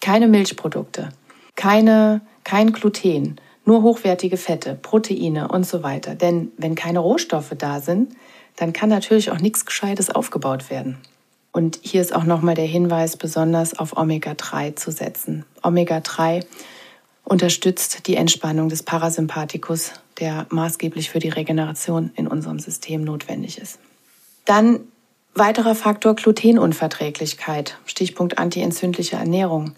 keine 0.01 0.27
Milchprodukte, 0.27 1.11
keine, 1.55 2.21
kein 2.43 2.73
Gluten, 2.73 3.37
nur 3.64 3.83
hochwertige 3.83 4.37
Fette, 4.37 4.75
Proteine 4.81 5.49
und 5.49 5.66
so 5.66 5.83
weiter. 5.83 6.14
Denn 6.14 6.52
wenn 6.57 6.75
keine 6.75 6.99
Rohstoffe 6.99 7.54
da 7.57 7.81
sind, 7.81 8.14
dann 8.57 8.73
kann 8.73 8.88
natürlich 8.88 9.31
auch 9.31 9.38
nichts 9.38 9.64
Gescheites 9.64 10.11
aufgebaut 10.11 10.71
werden. 10.71 10.99
Und 11.52 11.78
hier 11.83 12.00
ist 12.00 12.14
auch 12.14 12.25
nochmal 12.25 12.54
der 12.54 12.66
Hinweis, 12.66 13.16
besonders 13.16 13.78
auf 13.78 13.97
Omega-3 13.97 14.75
zu 14.75 14.90
setzen. 14.90 15.45
Omega-3 15.62 16.45
unterstützt 17.25 18.07
die 18.07 18.16
Entspannung 18.16 18.69
des 18.69 18.83
Parasympathikus, 18.83 19.92
der 20.19 20.47
maßgeblich 20.50 21.11
für 21.11 21.19
die 21.19 21.28
Regeneration 21.28 22.11
in 22.16 22.26
unserem 22.26 22.59
System 22.59 23.04
notwendig 23.04 23.59
ist. 23.59 23.78
Dann 24.45 24.81
weiterer 25.35 25.75
Faktor 25.75 26.14
Glutenunverträglichkeit, 26.14 27.78
Stichpunkt 27.87 28.38
antientzündliche 28.38 29.16
Ernährung. 29.16 29.75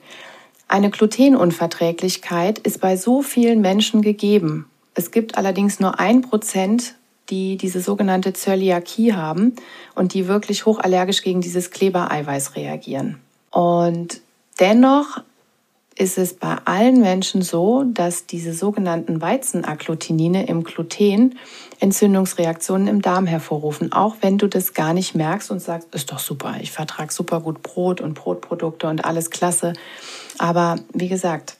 Eine 0.74 0.90
Glutenunverträglichkeit 0.90 2.58
ist 2.58 2.80
bei 2.80 2.96
so 2.96 3.22
vielen 3.22 3.60
Menschen 3.60 4.02
gegeben. 4.02 4.68
Es 4.94 5.12
gibt 5.12 5.38
allerdings 5.38 5.78
nur 5.78 6.00
ein 6.00 6.22
Prozent 6.22 6.96
die 7.30 7.56
diese 7.56 7.80
sogenannte 7.80 8.32
Zöliakie 8.32 9.12
haben 9.12 9.54
und 9.94 10.14
die 10.14 10.26
wirklich 10.26 10.66
hochallergisch 10.66 11.22
gegen 11.22 11.40
dieses 11.40 11.70
Klebereiweiß 11.70 12.56
reagieren. 12.56 13.20
Und 13.52 14.20
dennoch 14.58 15.22
ist 15.96 16.18
es 16.18 16.34
bei 16.34 16.56
allen 16.64 17.00
Menschen 17.00 17.42
so, 17.42 17.84
dass 17.84 18.26
diese 18.26 18.52
sogenannten 18.52 19.20
Weizenagglutinine 19.20 20.46
im 20.46 20.64
Gluten 20.64 21.38
Entzündungsreaktionen 21.80 22.88
im 22.88 23.02
Darm 23.02 23.26
hervorrufen, 23.26 23.92
auch 23.92 24.16
wenn 24.20 24.38
du 24.38 24.48
das 24.48 24.74
gar 24.74 24.92
nicht 24.94 25.14
merkst 25.14 25.50
und 25.50 25.60
sagst, 25.60 25.94
ist 25.94 26.10
doch 26.10 26.18
super, 26.18 26.56
ich 26.60 26.72
vertrage 26.72 27.12
super 27.12 27.40
gut 27.40 27.62
Brot 27.62 28.00
und 28.00 28.14
Brotprodukte 28.14 28.88
und 28.88 29.04
alles 29.04 29.30
klasse. 29.30 29.72
Aber 30.38 30.76
wie 30.92 31.08
gesagt, 31.08 31.56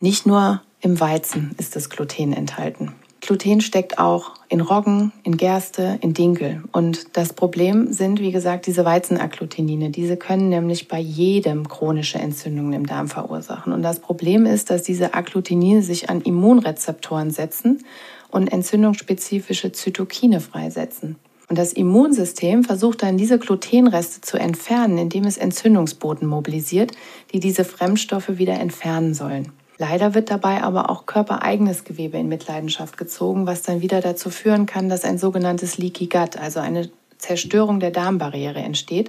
nicht 0.00 0.26
nur 0.26 0.62
im 0.80 0.98
Weizen 0.98 1.54
ist 1.58 1.76
das 1.76 1.90
Gluten 1.90 2.32
enthalten. 2.32 2.94
Gluten 3.20 3.60
steckt 3.60 3.98
auch 3.98 4.34
in 4.48 4.60
Roggen, 4.60 5.12
in 5.22 5.36
Gerste, 5.36 5.98
in 6.00 6.14
Dinkel. 6.14 6.62
Und 6.72 7.16
das 7.16 7.32
Problem 7.32 7.92
sind, 7.92 8.20
wie 8.20 8.32
gesagt, 8.32 8.66
diese 8.66 8.84
Weizenagglutinine. 8.84 9.90
Diese 9.90 10.16
können 10.16 10.48
nämlich 10.48 10.88
bei 10.88 10.98
jedem 10.98 11.68
chronische 11.68 12.18
Entzündungen 12.18 12.72
im 12.72 12.86
Darm 12.86 13.08
verursachen. 13.08 13.72
Und 13.72 13.82
das 13.82 14.00
Problem 14.00 14.46
ist, 14.46 14.70
dass 14.70 14.82
diese 14.82 15.14
Agglutinine 15.14 15.82
sich 15.82 16.08
an 16.08 16.22
Immunrezeptoren 16.22 17.30
setzen 17.30 17.84
und 18.30 18.52
entzündungsspezifische 18.52 19.72
Zytokine 19.72 20.40
freisetzen. 20.40 21.16
Und 21.50 21.58
das 21.58 21.72
Immunsystem 21.72 22.62
versucht 22.62 23.02
dann 23.02 23.18
diese 23.18 23.38
Glutenreste 23.38 24.20
zu 24.20 24.38
entfernen, 24.38 24.98
indem 24.98 25.24
es 25.24 25.36
Entzündungsboten 25.36 26.26
mobilisiert, 26.28 26.92
die 27.32 27.40
diese 27.40 27.64
Fremdstoffe 27.64 28.38
wieder 28.38 28.54
entfernen 28.54 29.14
sollen. 29.14 29.52
Leider 29.80 30.14
wird 30.14 30.30
dabei 30.30 30.62
aber 30.62 30.90
auch 30.90 31.06
körpereigenes 31.06 31.84
Gewebe 31.84 32.18
in 32.18 32.28
Mitleidenschaft 32.28 32.98
gezogen, 32.98 33.46
was 33.46 33.62
dann 33.62 33.80
wieder 33.80 34.02
dazu 34.02 34.28
führen 34.28 34.66
kann, 34.66 34.90
dass 34.90 35.04
ein 35.04 35.16
sogenanntes 35.16 35.78
Leaky 35.78 36.06
Gut, 36.06 36.36
also 36.36 36.60
eine 36.60 36.90
Zerstörung 37.16 37.80
der 37.80 37.90
Darmbarriere 37.90 38.58
entsteht 38.58 39.08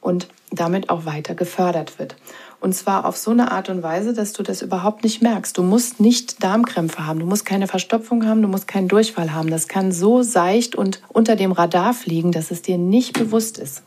und 0.00 0.26
damit 0.50 0.90
auch 0.90 1.04
weiter 1.06 1.36
gefördert 1.36 2.00
wird. 2.00 2.16
Und 2.58 2.74
zwar 2.74 3.06
auf 3.06 3.16
so 3.16 3.30
eine 3.30 3.52
Art 3.52 3.68
und 3.68 3.84
Weise, 3.84 4.12
dass 4.12 4.32
du 4.32 4.42
das 4.42 4.60
überhaupt 4.60 5.04
nicht 5.04 5.22
merkst. 5.22 5.56
Du 5.56 5.62
musst 5.62 6.00
nicht 6.00 6.42
Darmkrämpfe 6.42 7.06
haben, 7.06 7.20
du 7.20 7.26
musst 7.26 7.46
keine 7.46 7.68
Verstopfung 7.68 8.26
haben, 8.26 8.42
du 8.42 8.48
musst 8.48 8.66
keinen 8.66 8.88
Durchfall 8.88 9.32
haben. 9.32 9.50
Das 9.50 9.68
kann 9.68 9.92
so 9.92 10.24
seicht 10.24 10.74
und 10.74 11.00
unter 11.10 11.36
dem 11.36 11.52
Radar 11.52 11.94
fliegen, 11.94 12.32
dass 12.32 12.50
es 12.50 12.60
dir 12.60 12.76
nicht 12.76 13.12
bewusst 13.12 13.56
ist. 13.56 13.84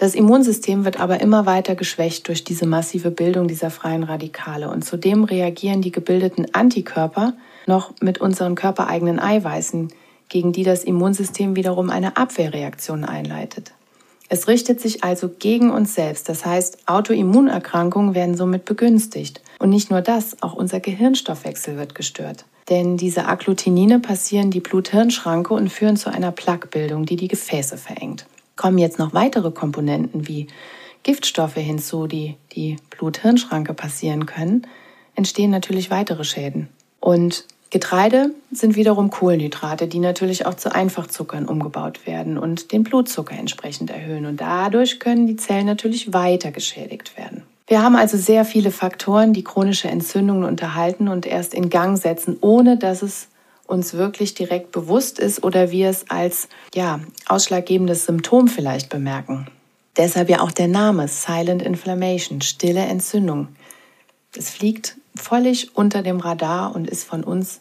Das 0.00 0.14
Immunsystem 0.14 0.86
wird 0.86 0.98
aber 0.98 1.20
immer 1.20 1.44
weiter 1.44 1.74
geschwächt 1.74 2.28
durch 2.28 2.42
diese 2.42 2.64
massive 2.64 3.10
Bildung 3.10 3.48
dieser 3.48 3.68
freien 3.68 4.02
Radikale 4.02 4.70
und 4.70 4.82
zudem 4.82 5.24
reagieren 5.24 5.82
die 5.82 5.92
gebildeten 5.92 6.54
Antikörper 6.54 7.34
noch 7.66 7.92
mit 8.00 8.18
unseren 8.18 8.54
körpereigenen 8.54 9.18
Eiweißen, 9.18 9.92
gegen 10.30 10.52
die 10.52 10.62
das 10.62 10.84
Immunsystem 10.84 11.54
wiederum 11.54 11.90
eine 11.90 12.16
Abwehrreaktion 12.16 13.04
einleitet. 13.04 13.72
Es 14.30 14.48
richtet 14.48 14.80
sich 14.80 15.04
also 15.04 15.28
gegen 15.28 15.70
uns 15.70 15.94
selbst, 15.94 16.30
das 16.30 16.46
heißt, 16.46 16.78
Autoimmunerkrankungen 16.88 18.14
werden 18.14 18.38
somit 18.38 18.64
begünstigt. 18.64 19.42
Und 19.58 19.68
nicht 19.68 19.90
nur 19.90 20.00
das, 20.00 20.42
auch 20.42 20.54
unser 20.54 20.80
Gehirnstoffwechsel 20.80 21.76
wird 21.76 21.94
gestört. 21.94 22.46
Denn 22.70 22.96
diese 22.96 23.26
Agglutinine 23.26 24.00
passieren 24.00 24.50
die 24.50 24.60
Blut-Hirn-Schranke 24.60 25.52
und 25.52 25.68
führen 25.68 25.98
zu 25.98 26.08
einer 26.08 26.32
Plaquebildung, 26.32 27.04
die 27.04 27.16
die 27.16 27.28
Gefäße 27.28 27.76
verengt 27.76 28.24
kommen 28.60 28.76
jetzt 28.76 28.98
noch 28.98 29.14
weitere 29.14 29.50
Komponenten 29.50 30.28
wie 30.28 30.46
Giftstoffe 31.02 31.54
hinzu, 31.54 32.06
die 32.06 32.36
die 32.52 32.76
Blut-Hirn-Schranke 32.90 33.72
passieren 33.72 34.26
können, 34.26 34.66
entstehen 35.14 35.50
natürlich 35.50 35.90
weitere 35.90 36.24
Schäden. 36.24 36.68
Und 37.00 37.46
Getreide 37.70 38.34
sind 38.52 38.76
wiederum 38.76 39.08
Kohlenhydrate, 39.08 39.86
die 39.86 39.98
natürlich 39.98 40.44
auch 40.44 40.52
zu 40.52 40.74
Einfachzuckern 40.74 41.46
umgebaut 41.46 42.06
werden 42.06 42.36
und 42.36 42.72
den 42.72 42.82
Blutzucker 42.82 43.34
entsprechend 43.34 43.90
erhöhen. 43.90 44.26
Und 44.26 44.42
dadurch 44.42 45.00
können 45.00 45.26
die 45.26 45.36
Zellen 45.36 45.64
natürlich 45.64 46.12
weiter 46.12 46.50
geschädigt 46.50 47.16
werden. 47.16 47.44
Wir 47.66 47.82
haben 47.82 47.96
also 47.96 48.18
sehr 48.18 48.44
viele 48.44 48.72
Faktoren, 48.72 49.32
die 49.32 49.44
chronische 49.44 49.88
Entzündungen 49.88 50.44
unterhalten 50.44 51.08
und 51.08 51.24
erst 51.24 51.54
in 51.54 51.70
Gang 51.70 51.96
setzen, 51.96 52.36
ohne 52.42 52.76
dass 52.76 53.00
es 53.00 53.28
uns 53.70 53.94
wirklich 53.94 54.34
direkt 54.34 54.72
bewusst 54.72 55.18
ist 55.18 55.42
oder 55.42 55.70
wir 55.70 55.88
es 55.88 56.10
als 56.10 56.48
ja, 56.74 57.00
ausschlaggebendes 57.26 58.04
Symptom 58.06 58.48
vielleicht 58.48 58.90
bemerken. 58.90 59.46
Deshalb 59.96 60.28
ja 60.28 60.40
auch 60.40 60.52
der 60.52 60.68
Name 60.68 61.08
Silent 61.08 61.62
Inflammation, 61.62 62.40
stille 62.40 62.80
Entzündung. 62.80 63.48
Es 64.36 64.50
fliegt 64.50 64.96
völlig 65.14 65.76
unter 65.76 66.02
dem 66.02 66.20
Radar 66.20 66.74
und 66.74 66.88
ist 66.88 67.04
von 67.04 67.24
uns 67.24 67.60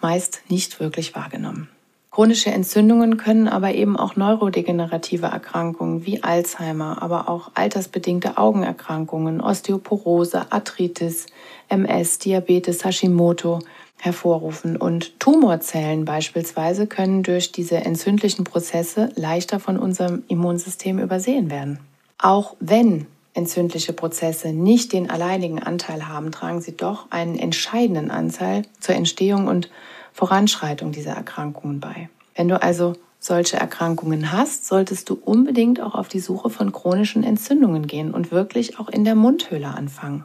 meist 0.00 0.42
nicht 0.48 0.80
wirklich 0.80 1.14
wahrgenommen. 1.14 1.68
Chronische 2.10 2.50
Entzündungen 2.50 3.16
können 3.16 3.46
aber 3.46 3.74
eben 3.74 3.96
auch 3.96 4.16
neurodegenerative 4.16 5.26
Erkrankungen 5.26 6.04
wie 6.04 6.22
Alzheimer, 6.24 7.00
aber 7.00 7.28
auch 7.28 7.52
altersbedingte 7.54 8.38
Augenerkrankungen, 8.38 9.40
Osteoporose, 9.40 10.50
Arthritis, 10.50 11.26
MS, 11.68 12.18
Diabetes, 12.18 12.84
Hashimoto 12.84 13.60
hervorrufen. 13.98 14.76
Und 14.76 15.18
Tumorzellen 15.20 16.04
beispielsweise 16.04 16.86
können 16.86 17.22
durch 17.22 17.52
diese 17.52 17.76
entzündlichen 17.76 18.44
Prozesse 18.44 19.10
leichter 19.16 19.60
von 19.60 19.78
unserem 19.78 20.22
Immunsystem 20.28 20.98
übersehen 20.98 21.50
werden. 21.50 21.80
Auch 22.18 22.56
wenn 22.60 23.06
entzündliche 23.34 23.92
Prozesse 23.92 24.52
nicht 24.52 24.92
den 24.92 25.10
alleinigen 25.10 25.62
Anteil 25.62 26.08
haben, 26.08 26.32
tragen 26.32 26.60
sie 26.60 26.76
doch 26.76 27.06
einen 27.10 27.38
entscheidenden 27.38 28.10
Anteil 28.10 28.62
zur 28.80 28.94
Entstehung 28.94 29.46
und 29.46 29.70
Voranschreitung 30.12 30.90
dieser 30.90 31.12
Erkrankungen 31.12 31.78
bei. 31.78 32.08
Wenn 32.34 32.48
du 32.48 32.60
also 32.60 32.94
solche 33.20 33.56
Erkrankungen 33.56 34.32
hast, 34.32 34.66
solltest 34.66 35.08
du 35.10 35.18
unbedingt 35.24 35.80
auch 35.80 35.94
auf 35.94 36.08
die 36.08 36.20
Suche 36.20 36.50
von 36.50 36.72
chronischen 36.72 37.22
Entzündungen 37.22 37.86
gehen 37.86 38.12
und 38.12 38.30
wirklich 38.30 38.78
auch 38.78 38.88
in 38.88 39.04
der 39.04 39.14
Mundhöhle 39.14 39.68
anfangen. 39.68 40.24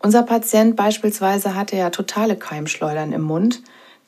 Unser 0.00 0.22
Patient 0.22 0.76
beispielsweise 0.76 1.54
hatte 1.54 1.76
ja 1.76 1.90
totale 1.90 2.36
Keimschleudern 2.36 3.12
im 3.12 3.22
Mund, 3.22 3.62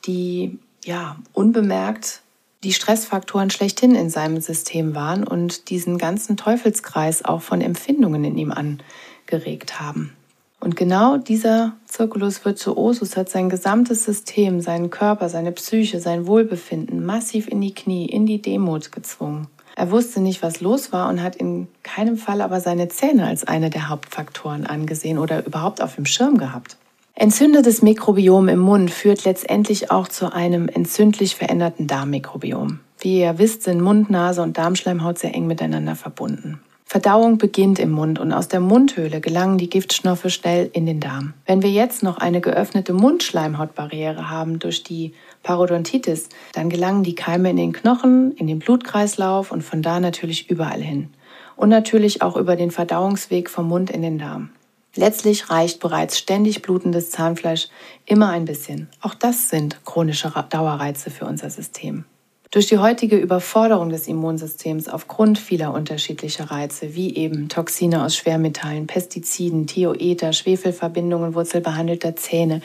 die 0.05 0.57
ja 0.83 1.17
unbemerkt 1.33 2.21
die 2.63 2.73
Stressfaktoren 2.73 3.49
schlechthin 3.49 3.95
in 3.95 4.09
seinem 4.09 4.39
System 4.39 4.93
waren 4.93 5.25
und 5.25 5.69
diesen 5.69 5.97
ganzen 5.97 6.37
Teufelskreis 6.37 7.25
auch 7.25 7.41
von 7.41 7.59
Empfindungen 7.59 8.23
in 8.23 8.37
ihm 8.37 8.51
angeregt 8.51 9.79
haben. 9.79 10.15
Und 10.59 10.75
genau 10.75 11.17
dieser 11.17 11.73
Circulus 11.89 12.45
virtuosus 12.45 13.17
hat 13.17 13.29
sein 13.29 13.49
gesamtes 13.49 14.03
System, 14.03 14.61
seinen 14.61 14.91
Körper, 14.91 15.27
seine 15.27 15.51
Psyche, 15.53 15.99
sein 15.99 16.27
Wohlbefinden 16.27 17.03
massiv 17.03 17.47
in 17.47 17.61
die 17.61 17.73
Knie, 17.73 18.05
in 18.05 18.27
die 18.27 18.43
Demut 18.43 18.91
gezwungen. 18.91 19.47
Er 19.75 19.91
wusste 19.91 20.21
nicht, 20.21 20.43
was 20.43 20.61
los 20.61 20.91
war 20.91 21.09
und 21.09 21.21
hat 21.21 21.35
in 21.35 21.67
keinem 21.83 22.17
Fall 22.17 22.41
aber 22.41 22.59
seine 22.59 22.89
Zähne 22.89 23.27
als 23.27 23.47
eine 23.47 23.69
der 23.69 23.89
Hauptfaktoren 23.89 24.65
angesehen 24.65 25.17
oder 25.17 25.45
überhaupt 25.45 25.81
auf 25.81 25.95
dem 25.95 26.05
Schirm 26.05 26.37
gehabt. 26.37 26.77
Entzündetes 27.15 27.81
Mikrobiom 27.81 28.47
im 28.47 28.59
Mund 28.59 28.89
führt 28.91 29.25
letztendlich 29.25 29.91
auch 29.91 30.07
zu 30.07 30.33
einem 30.33 30.69
entzündlich 30.69 31.35
veränderten 31.35 31.87
Darmmikrobiom. 31.87 32.79
Wie 32.99 33.19
ihr 33.19 33.37
wisst, 33.37 33.63
sind 33.63 33.81
Mund, 33.81 34.09
Nase 34.09 34.41
und 34.41 34.57
Darmschleimhaut 34.57 35.19
sehr 35.19 35.33
eng 35.33 35.47
miteinander 35.47 35.95
verbunden. 35.95 36.61
Verdauung 36.91 37.37
beginnt 37.37 37.79
im 37.79 37.91
Mund 37.91 38.19
und 38.19 38.33
aus 38.33 38.49
der 38.49 38.59
Mundhöhle 38.59 39.21
gelangen 39.21 39.57
die 39.57 39.69
Giftstoffe 39.69 40.29
schnell 40.29 40.69
in 40.73 40.85
den 40.85 40.99
Darm. 40.99 41.33
Wenn 41.45 41.61
wir 41.61 41.69
jetzt 41.69 42.03
noch 42.03 42.17
eine 42.17 42.41
geöffnete 42.41 42.91
Mundschleimhautbarriere 42.91 44.29
haben 44.29 44.59
durch 44.59 44.83
die 44.83 45.13
Parodontitis, 45.41 46.27
dann 46.51 46.69
gelangen 46.69 47.03
die 47.03 47.15
Keime 47.15 47.49
in 47.49 47.55
den 47.55 47.71
Knochen, 47.71 48.33
in 48.33 48.45
den 48.47 48.59
Blutkreislauf 48.59 49.53
und 49.53 49.61
von 49.61 49.81
da 49.81 50.01
natürlich 50.01 50.49
überall 50.49 50.81
hin. 50.81 51.07
Und 51.55 51.69
natürlich 51.69 52.21
auch 52.21 52.35
über 52.35 52.57
den 52.57 52.71
Verdauungsweg 52.71 53.49
vom 53.49 53.69
Mund 53.69 53.89
in 53.89 54.01
den 54.01 54.17
Darm. 54.17 54.49
Letztlich 54.93 55.49
reicht 55.49 55.79
bereits 55.79 56.17
ständig 56.17 56.61
blutendes 56.61 57.09
Zahnfleisch 57.09 57.69
immer 58.05 58.31
ein 58.31 58.43
bisschen. 58.43 58.89
Auch 58.99 59.13
das 59.13 59.47
sind 59.47 59.85
chronische 59.85 60.33
Dauerreize 60.49 61.09
für 61.09 61.23
unser 61.23 61.51
System. 61.51 62.03
Durch 62.53 62.67
die 62.67 62.79
heutige 62.79 63.15
Überforderung 63.15 63.87
des 63.91 64.09
Immunsystems 64.09 64.89
aufgrund 64.89 65.39
vieler 65.39 65.73
unterschiedlicher 65.73 66.51
Reize, 66.51 66.95
wie 66.95 67.15
eben 67.15 67.47
Toxine 67.47 68.03
aus 68.03 68.17
Schwermetallen, 68.17 68.87
Pestiziden, 68.87 69.67
Thioether, 69.67 70.33
Schwefelverbindungen 70.33 71.33
wurzelbehandelter 71.33 72.17
Zähne, 72.17 72.61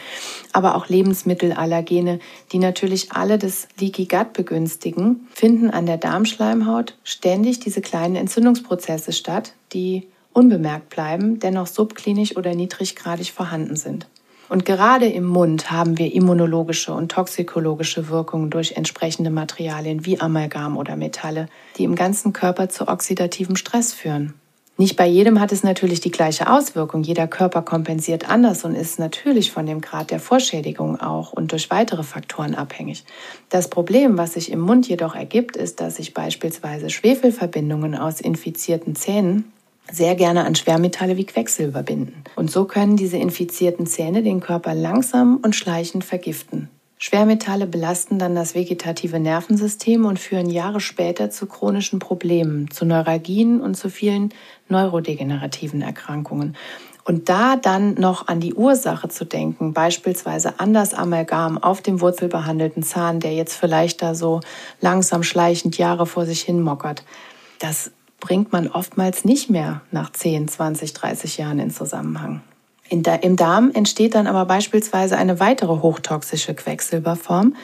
aber 0.52 0.74
auch 0.74 0.88
Lebensmittelallergene, 0.88 2.18
die 2.50 2.58
natürlich 2.58 3.12
alle 3.12 3.38
das 3.38 3.68
Leaky 3.78 4.06
Gut 4.06 4.32
begünstigen, 4.32 5.28
finden 5.32 5.70
an 5.70 5.86
der 5.86 5.98
Darmschleimhaut 5.98 6.98
ständig 7.04 7.60
diese 7.60 7.80
kleinen 7.80 8.16
Entzündungsprozesse 8.16 9.12
statt, 9.12 9.52
die 9.72 10.08
unbemerkt 10.32 10.88
bleiben, 10.88 11.38
dennoch 11.38 11.68
subklinisch 11.68 12.36
oder 12.36 12.56
niedriggradig 12.56 13.30
vorhanden 13.30 13.76
sind. 13.76 14.08
Und 14.48 14.64
gerade 14.64 15.06
im 15.06 15.24
Mund 15.24 15.70
haben 15.70 15.98
wir 15.98 16.12
immunologische 16.12 16.92
und 16.92 17.10
toxikologische 17.10 18.08
Wirkungen 18.08 18.50
durch 18.50 18.72
entsprechende 18.72 19.30
Materialien 19.30 20.06
wie 20.06 20.20
Amalgam 20.20 20.76
oder 20.76 20.96
Metalle, 20.96 21.48
die 21.76 21.84
im 21.84 21.96
ganzen 21.96 22.32
Körper 22.32 22.68
zu 22.68 22.88
oxidativem 22.88 23.56
Stress 23.56 23.92
führen. 23.92 24.34
Nicht 24.78 24.96
bei 24.96 25.06
jedem 25.06 25.40
hat 25.40 25.52
es 25.52 25.62
natürlich 25.62 26.02
die 26.02 26.10
gleiche 26.10 26.50
Auswirkung. 26.52 27.02
Jeder 27.02 27.26
Körper 27.26 27.62
kompensiert 27.62 28.28
anders 28.28 28.62
und 28.62 28.74
ist 28.74 28.98
natürlich 28.98 29.50
von 29.50 29.64
dem 29.64 29.80
Grad 29.80 30.10
der 30.10 30.20
Vorschädigung 30.20 31.00
auch 31.00 31.32
und 31.32 31.52
durch 31.52 31.70
weitere 31.70 32.02
Faktoren 32.02 32.54
abhängig. 32.54 33.04
Das 33.48 33.70
Problem, 33.70 34.18
was 34.18 34.34
sich 34.34 34.52
im 34.52 34.60
Mund 34.60 34.86
jedoch 34.86 35.14
ergibt, 35.14 35.56
ist, 35.56 35.80
dass 35.80 35.96
sich 35.96 36.12
beispielsweise 36.12 36.90
Schwefelverbindungen 36.90 37.94
aus 37.94 38.20
infizierten 38.20 38.94
Zähnen 38.94 39.50
sehr 39.90 40.14
gerne 40.14 40.44
an 40.44 40.54
Schwermetalle 40.54 41.16
wie 41.16 41.26
Quecksilber 41.26 41.82
binden. 41.82 42.24
Und 42.34 42.50
so 42.50 42.64
können 42.64 42.96
diese 42.96 43.16
infizierten 43.16 43.86
Zähne 43.86 44.22
den 44.22 44.40
Körper 44.40 44.74
langsam 44.74 45.38
und 45.42 45.54
schleichend 45.54 46.04
vergiften. 46.04 46.68
Schwermetalle 46.98 47.66
belasten 47.66 48.18
dann 48.18 48.34
das 48.34 48.54
vegetative 48.54 49.20
Nervensystem 49.20 50.06
und 50.06 50.18
führen 50.18 50.48
Jahre 50.48 50.80
später 50.80 51.30
zu 51.30 51.46
chronischen 51.46 51.98
Problemen, 51.98 52.70
zu 52.70 52.86
Neuralgien 52.86 53.60
und 53.60 53.76
zu 53.76 53.90
vielen 53.90 54.30
neurodegenerativen 54.68 55.82
Erkrankungen. 55.82 56.56
Und 57.04 57.28
da 57.28 57.54
dann 57.54 57.94
noch 57.94 58.26
an 58.26 58.40
die 58.40 58.54
Ursache 58.54 59.08
zu 59.08 59.24
denken, 59.24 59.72
beispielsweise 59.72 60.58
an 60.58 60.74
das 60.74 60.92
Amalgam 60.92 61.56
auf 61.58 61.80
dem 61.80 62.00
wurzelbehandelten 62.00 62.82
Zahn, 62.82 63.20
der 63.20 63.32
jetzt 63.34 63.54
vielleicht 63.54 64.02
da 64.02 64.14
so 64.14 64.40
langsam 64.80 65.22
schleichend 65.22 65.78
Jahre 65.78 66.06
vor 66.06 66.26
sich 66.26 66.40
hin 66.40 66.60
mockert, 66.60 67.04
das 67.60 67.92
bringt 68.20 68.52
man 68.52 68.68
oftmals 68.68 69.24
nicht 69.24 69.50
mehr 69.50 69.82
nach 69.90 70.10
10, 70.10 70.48
20, 70.48 70.92
30 70.92 71.36
Jahren 71.38 71.58
in 71.58 71.70
Zusammenhang. 71.70 72.42
In 72.88 73.02
der, 73.02 73.22
Im 73.22 73.36
Darm 73.36 73.70
entsteht 73.72 74.14
dann 74.14 74.26
aber 74.26 74.44
beispielsweise 74.44 75.16
eine 75.16 75.40
weitere 75.40 75.82
hochtoxische 75.82 76.54
Quecksilberform, 76.54 77.56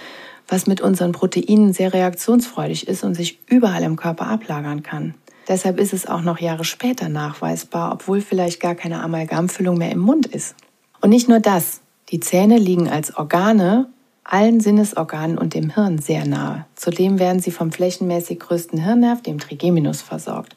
was 0.48 0.66
mit 0.66 0.80
unseren 0.80 1.12
Proteinen 1.12 1.72
sehr 1.72 1.94
reaktionsfreudig 1.94 2.88
ist 2.88 3.04
und 3.04 3.14
sich 3.14 3.38
überall 3.48 3.82
im 3.84 3.96
Körper 3.96 4.26
ablagern 4.26 4.82
kann. 4.82 5.14
Deshalb 5.48 5.78
ist 5.78 5.92
es 5.92 6.06
auch 6.06 6.22
noch 6.22 6.38
Jahre 6.38 6.64
später 6.64 7.08
nachweisbar, 7.08 7.92
obwohl 7.92 8.20
vielleicht 8.20 8.60
gar 8.60 8.74
keine 8.74 9.02
Amalgamfüllung 9.02 9.78
mehr 9.78 9.90
im 9.90 9.98
Mund 9.98 10.26
ist. 10.26 10.54
Und 11.00 11.10
nicht 11.10 11.28
nur 11.28 11.40
das, 11.40 11.80
die 12.10 12.20
Zähne 12.20 12.58
liegen 12.58 12.88
als 12.88 13.16
Organe 13.16 13.88
allen 14.32 14.60
Sinnesorganen 14.60 15.36
und 15.36 15.52
dem 15.52 15.74
Hirn 15.74 15.98
sehr 15.98 16.24
nahe. 16.24 16.64
Zudem 16.74 17.18
werden 17.18 17.40
sie 17.40 17.50
vom 17.50 17.70
flächenmäßig 17.70 18.40
größten 18.40 18.82
Hirnnerv, 18.82 19.22
dem 19.22 19.38
Trigeminus, 19.38 20.00
versorgt. 20.00 20.56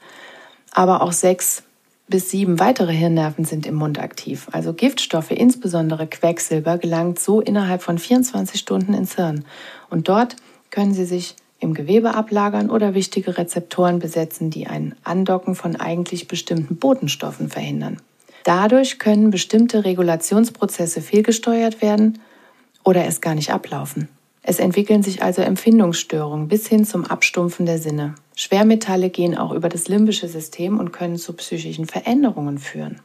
Aber 0.71 1.01
auch 1.01 1.11
sechs 1.11 1.63
bis 2.07 2.29
sieben 2.31 2.59
weitere 2.59 2.93
Hirnnerven 2.93 3.43
sind 3.43 3.65
im 3.65 3.75
Mund 3.75 3.99
aktiv. 3.99 4.47
Also 4.53 4.73
Giftstoffe, 4.73 5.31
insbesondere 5.31 6.07
Quecksilber, 6.07 6.77
gelangt 6.77 7.19
so 7.19 7.41
innerhalb 7.41 7.81
von 7.81 7.97
24 7.97 8.59
Stunden 8.59 8.93
ins 8.93 9.15
Hirn. 9.15 9.43
Und 9.89 10.07
dort 10.07 10.37
können 10.69 10.93
sie 10.93 11.05
sich 11.05 11.35
im 11.59 11.73
Gewebe 11.73 12.13
ablagern 12.13 12.69
oder 12.69 12.93
wichtige 12.93 13.37
Rezeptoren 13.37 13.99
besetzen, 13.99 14.51
die 14.51 14.67
ein 14.67 14.95
Andocken 15.03 15.53
von 15.53 15.75
eigentlich 15.75 16.29
bestimmten 16.29 16.77
Botenstoffen 16.77 17.49
verhindern. 17.49 17.97
Dadurch 18.45 18.99
können 18.99 19.31
bestimmte 19.31 19.83
Regulationsprozesse 19.83 21.01
fehlgesteuert 21.01 21.81
werden 21.81 22.19
oder 22.85 23.03
erst 23.03 23.21
gar 23.21 23.35
nicht 23.35 23.51
ablaufen. 23.51 24.07
Es 24.47 24.59
entwickeln 24.59 25.03
sich 25.03 25.23
also 25.23 25.41
Empfindungsstörungen 25.41 26.47
bis 26.47 26.67
hin 26.67 26.85
zum 26.85 27.03
Abstumpfen 27.03 27.65
der 27.65 27.79
Sinne. 27.79 28.15
Schwermetalle 28.35 29.09
gehen 29.09 29.35
auch 29.35 29.51
über 29.51 29.69
das 29.69 29.87
limbische 29.87 30.27
System 30.27 30.79
und 30.79 30.93
können 30.93 31.17
zu 31.17 31.33
psychischen 31.33 31.87
Veränderungen 31.87 32.59
führen. 32.59 33.01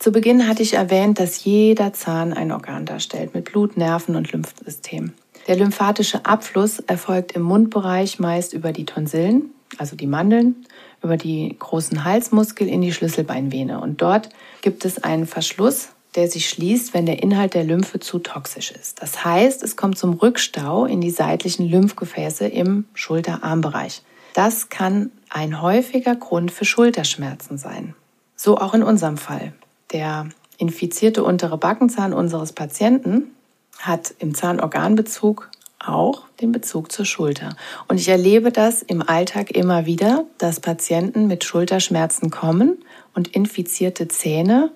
Zu 0.00 0.12
Beginn 0.12 0.48
hatte 0.48 0.62
ich 0.62 0.74
erwähnt, 0.74 1.20
dass 1.20 1.44
jeder 1.44 1.92
Zahn 1.92 2.32
ein 2.32 2.52
Organ 2.52 2.86
darstellt 2.86 3.34
mit 3.34 3.46
Blut, 3.46 3.76
Nerven 3.76 4.16
und 4.16 4.32
Lymphsystem. 4.32 5.12
Der 5.46 5.56
lymphatische 5.56 6.26
Abfluss 6.26 6.80
erfolgt 6.80 7.32
im 7.32 7.42
Mundbereich 7.42 8.18
meist 8.18 8.52
über 8.52 8.72
die 8.72 8.84
Tonsillen, 8.84 9.50
also 9.76 9.96
die 9.96 10.06
Mandeln, 10.06 10.66
über 11.02 11.16
die 11.16 11.54
großen 11.58 12.04
Halsmuskel 12.04 12.68
in 12.68 12.80
die 12.80 12.92
Schlüsselbeinvene. 12.92 13.80
Und 13.80 14.02
dort 14.02 14.28
gibt 14.60 14.84
es 14.84 15.02
einen 15.02 15.26
Verschluss, 15.26 15.90
der 16.14 16.28
sich 16.28 16.48
schließt, 16.48 16.94
wenn 16.94 17.06
der 17.06 17.22
Inhalt 17.22 17.54
der 17.54 17.64
Lymphe 17.64 18.00
zu 18.00 18.18
toxisch 18.18 18.70
ist. 18.70 19.02
Das 19.02 19.24
heißt, 19.24 19.62
es 19.62 19.76
kommt 19.76 19.98
zum 19.98 20.14
Rückstau 20.14 20.84
in 20.84 21.00
die 21.00 21.10
seitlichen 21.10 21.68
Lymphgefäße 21.68 22.46
im 22.46 22.86
Schulterarmbereich. 22.94 24.02
Das 24.34 24.68
kann 24.68 25.10
ein 25.30 25.60
häufiger 25.60 26.16
Grund 26.16 26.50
für 26.50 26.64
Schulterschmerzen 26.64 27.58
sein. 27.58 27.94
So 28.36 28.56
auch 28.58 28.74
in 28.74 28.82
unserem 28.82 29.16
Fall. 29.16 29.52
Der 29.92 30.28
infizierte 30.58 31.24
untere 31.24 31.58
Backenzahn 31.58 32.12
unseres 32.12 32.52
Patienten 32.52 33.32
hat 33.78 34.14
im 34.18 34.34
Zahnorganbezug 34.34 35.50
auch 35.78 36.24
den 36.40 36.52
Bezug 36.52 36.90
zur 36.90 37.04
Schulter. 37.04 37.56
Und 37.86 38.00
ich 38.00 38.08
erlebe 38.08 38.50
das 38.50 38.82
im 38.82 39.02
Alltag 39.02 39.50
immer 39.52 39.86
wieder, 39.86 40.24
dass 40.38 40.60
Patienten 40.60 41.26
mit 41.26 41.44
Schulterschmerzen 41.44 42.30
kommen 42.30 42.78
und 43.14 43.28
infizierte 43.28 44.08
Zähne 44.08 44.72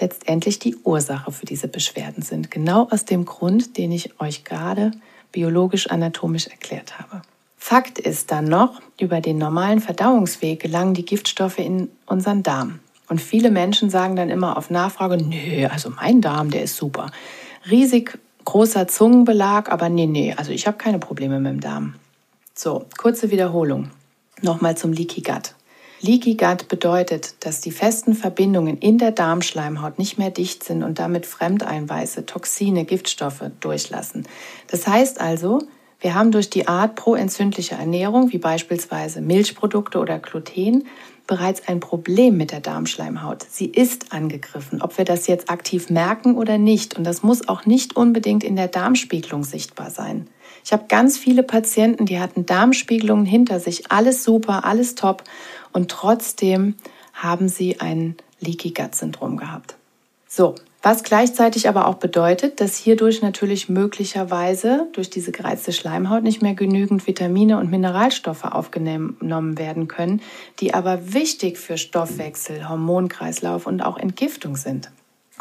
letztendlich 0.00 0.58
die 0.58 0.76
Ursache 0.76 1.32
für 1.32 1.46
diese 1.46 1.68
Beschwerden 1.68 2.22
sind. 2.22 2.50
Genau 2.50 2.88
aus 2.90 3.04
dem 3.04 3.24
Grund, 3.24 3.76
den 3.76 3.92
ich 3.92 4.20
euch 4.20 4.44
gerade 4.44 4.90
biologisch-anatomisch 5.32 6.48
erklärt 6.48 6.98
habe. 6.98 7.22
Fakt 7.56 7.98
ist 7.98 8.30
dann 8.30 8.46
noch, 8.46 8.80
über 8.98 9.20
den 9.20 9.38
normalen 9.38 9.80
Verdauungsweg 9.80 10.60
gelangen 10.60 10.94
die 10.94 11.04
Giftstoffe 11.04 11.58
in 11.58 11.88
unseren 12.06 12.42
Darm. 12.42 12.80
Und 13.08 13.20
viele 13.20 13.50
Menschen 13.50 13.90
sagen 13.90 14.16
dann 14.16 14.30
immer 14.30 14.56
auf 14.56 14.70
Nachfrage, 14.70 15.16
nö, 15.18 15.66
also 15.66 15.90
mein 15.90 16.20
Darm, 16.20 16.50
der 16.50 16.62
ist 16.62 16.76
super 16.76 17.10
riesig 17.68 18.18
großer 18.44 18.88
Zungenbelag, 18.88 19.70
aber 19.70 19.88
nee, 19.88 20.06
nee, 20.06 20.34
also 20.36 20.52
ich 20.52 20.66
habe 20.66 20.78
keine 20.78 20.98
Probleme 20.98 21.40
mit 21.40 21.52
dem 21.52 21.60
Darm. 21.60 21.94
So, 22.54 22.86
kurze 22.96 23.30
Wiederholung. 23.30 23.90
Nochmal 24.42 24.76
zum 24.76 24.92
Leaky 24.92 25.20
Gut. 25.22 25.54
Leaky 26.02 26.34
Gut 26.34 26.68
bedeutet, 26.68 27.34
dass 27.40 27.60
die 27.60 27.70
festen 27.70 28.14
Verbindungen 28.14 28.78
in 28.78 28.96
der 28.96 29.10
Darmschleimhaut 29.10 29.98
nicht 29.98 30.16
mehr 30.16 30.30
dicht 30.30 30.64
sind 30.64 30.82
und 30.82 30.98
damit 30.98 31.26
Fremdeinweise, 31.26 32.24
Toxine, 32.24 32.86
Giftstoffe 32.86 33.42
durchlassen. 33.60 34.26
Das 34.68 34.86
heißt 34.86 35.20
also, 35.20 35.58
wir 36.00 36.14
haben 36.14 36.32
durch 36.32 36.48
die 36.48 36.66
Art 36.66 36.94
proentzündlicher 36.94 37.76
Ernährung, 37.76 38.32
wie 38.32 38.38
beispielsweise 38.38 39.20
Milchprodukte 39.20 39.98
oder 39.98 40.18
Gluten, 40.18 40.86
bereits 41.26 41.68
ein 41.68 41.80
Problem 41.80 42.38
mit 42.38 42.50
der 42.50 42.60
Darmschleimhaut. 42.60 43.44
Sie 43.48 43.66
ist 43.66 44.12
angegriffen, 44.12 44.80
ob 44.80 44.96
wir 44.96 45.04
das 45.04 45.26
jetzt 45.26 45.50
aktiv 45.50 45.90
merken 45.90 46.36
oder 46.36 46.56
nicht. 46.56 46.96
Und 46.96 47.04
das 47.04 47.22
muss 47.22 47.46
auch 47.46 47.66
nicht 47.66 47.94
unbedingt 47.94 48.42
in 48.42 48.56
der 48.56 48.68
Darmspiegelung 48.68 49.44
sichtbar 49.44 49.90
sein. 49.90 50.28
Ich 50.64 50.72
habe 50.72 50.86
ganz 50.88 51.18
viele 51.18 51.42
Patienten, 51.42 52.06
die 52.06 52.18
hatten 52.18 52.46
Darmspiegelungen 52.46 53.26
hinter 53.26 53.60
sich, 53.60 53.90
alles 53.92 54.24
super, 54.24 54.64
alles 54.64 54.94
top. 54.94 55.22
Und 55.72 55.90
trotzdem 55.90 56.74
haben 57.12 57.48
sie 57.48 57.80
ein 57.80 58.16
Leaky 58.40 58.70
Gut 58.70 58.94
Syndrom 58.94 59.36
gehabt. 59.36 59.76
So, 60.26 60.54
was 60.82 61.02
gleichzeitig 61.02 61.68
aber 61.68 61.86
auch 61.86 61.96
bedeutet, 61.96 62.60
dass 62.60 62.76
hierdurch 62.76 63.20
natürlich 63.20 63.68
möglicherweise 63.68 64.88
durch 64.94 65.10
diese 65.10 65.30
gereizte 65.30 65.72
Schleimhaut 65.72 66.22
nicht 66.22 66.40
mehr 66.40 66.54
genügend 66.54 67.06
Vitamine 67.06 67.58
und 67.58 67.70
Mineralstoffe 67.70 68.44
aufgenommen 68.44 69.58
werden 69.58 69.88
können, 69.88 70.22
die 70.58 70.72
aber 70.72 71.12
wichtig 71.12 71.58
für 71.58 71.76
Stoffwechsel, 71.76 72.66
Hormonkreislauf 72.66 73.66
und 73.66 73.82
auch 73.82 73.98
Entgiftung 73.98 74.56
sind. 74.56 74.90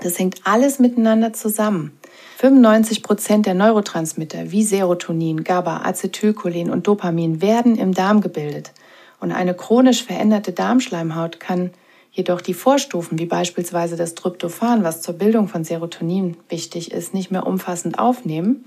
Das 0.02 0.20
hängt 0.20 0.42
alles 0.44 0.80
miteinander 0.80 1.32
zusammen. 1.32 1.98
95 2.38 3.04
Prozent 3.04 3.46
der 3.46 3.54
Neurotransmitter 3.54 4.52
wie 4.52 4.64
Serotonin, 4.64 5.44
GABA, 5.44 5.84
Acetylcholin 5.84 6.70
und 6.70 6.88
Dopamin 6.88 7.42
werden 7.42 7.78
im 7.78 7.94
Darm 7.94 8.20
gebildet. 8.22 8.72
Und 9.20 9.32
eine 9.32 9.54
chronisch 9.54 10.04
veränderte 10.04 10.52
Darmschleimhaut 10.52 11.40
kann 11.40 11.72
jedoch 12.12 12.42
die 12.42 12.54
Vorstufen, 12.54 13.20
wie 13.20 13.26
beispielsweise 13.26 13.96
das 13.96 14.16
Tryptophan, 14.16 14.84
was 14.84 15.02
zur 15.02 15.16
Bildung 15.16 15.48
von 15.48 15.64
Serotonin 15.64 16.38
wichtig 16.50 16.92
ist, 16.92 17.14
nicht 17.14 17.32
mehr 17.32 17.46
umfassend 17.46 18.00
aufnehmen 18.00 18.66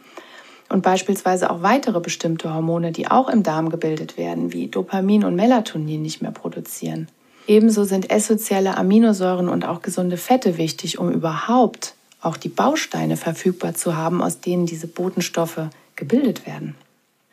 und 0.73 0.83
beispielsweise 0.83 1.51
auch 1.51 1.63
weitere 1.63 2.01
bestimmte 2.01 2.53
Hormone, 2.53 2.93
die 2.93 3.09
auch 3.09 3.29
im 3.29 3.43
Darm 3.43 3.69
gebildet 3.69 4.17
werden, 4.17 4.53
wie 4.53 4.69
Dopamin 4.69 5.25
und 5.25 5.37
Melatonin, 5.37 6.03
nicht 6.03 6.23
mehr 6.23 6.31
produzieren. 6.31 7.09
Ebenso 7.47 7.85
sind 7.85 8.11
essentielle 8.11 8.77
Aminosäuren 8.77 9.49
und 9.49 9.65
auch 9.65 9.83
gesunde 9.83 10.17
Fette 10.17 10.57
wichtig, 10.59 10.99
um 10.99 11.11
überhaupt 11.11 11.95
auch 12.21 12.37
die 12.37 12.49
Bausteine 12.49 13.17
verfügbar 13.17 13.75
zu 13.75 13.97
haben, 13.97 14.23
aus 14.23 14.41
denen 14.41 14.65
diese 14.65 14.87
Botenstoffe 14.87 15.69
gebildet 15.97 16.47
werden. 16.47 16.77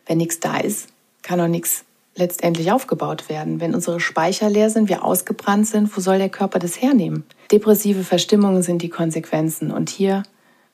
Wenn 0.06 0.18
nichts 0.18 0.40
da 0.40 0.58
ist, 0.58 0.90
kann 1.22 1.40
auch 1.40 1.48
nichts 1.48 1.86
letztendlich 2.16 2.72
aufgebaut 2.72 3.30
werden. 3.30 3.60
Wenn 3.60 3.74
unsere 3.74 4.00
Speicher 4.00 4.50
leer 4.50 4.70
sind, 4.70 4.90
wir 4.90 5.04
ausgebrannt 5.04 5.68
sind, 5.68 5.96
wo 5.96 6.02
soll 6.02 6.18
der 6.18 6.30
Körper 6.30 6.60
das 6.60 6.82
hernehmen? 6.82 7.24
Depressive 7.52 8.04
Verstimmungen 8.04 8.62
sind 8.62 8.82
die 8.82 8.90
Konsequenzen 8.90 9.72
und 9.72 9.90
hier 9.90 10.24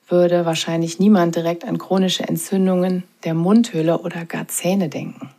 würde 0.08 0.44
wahrscheinlich 0.44 0.98
niemand 0.98 1.36
direkt 1.36 1.64
an 1.64 1.78
chronische 1.78 2.24
Entzündungen 2.24 3.04
der 3.24 3.34
Mundhöhle 3.34 3.98
oder 3.98 4.24
gar 4.24 4.46
Zähne 4.48 4.88
denken. 4.88 5.30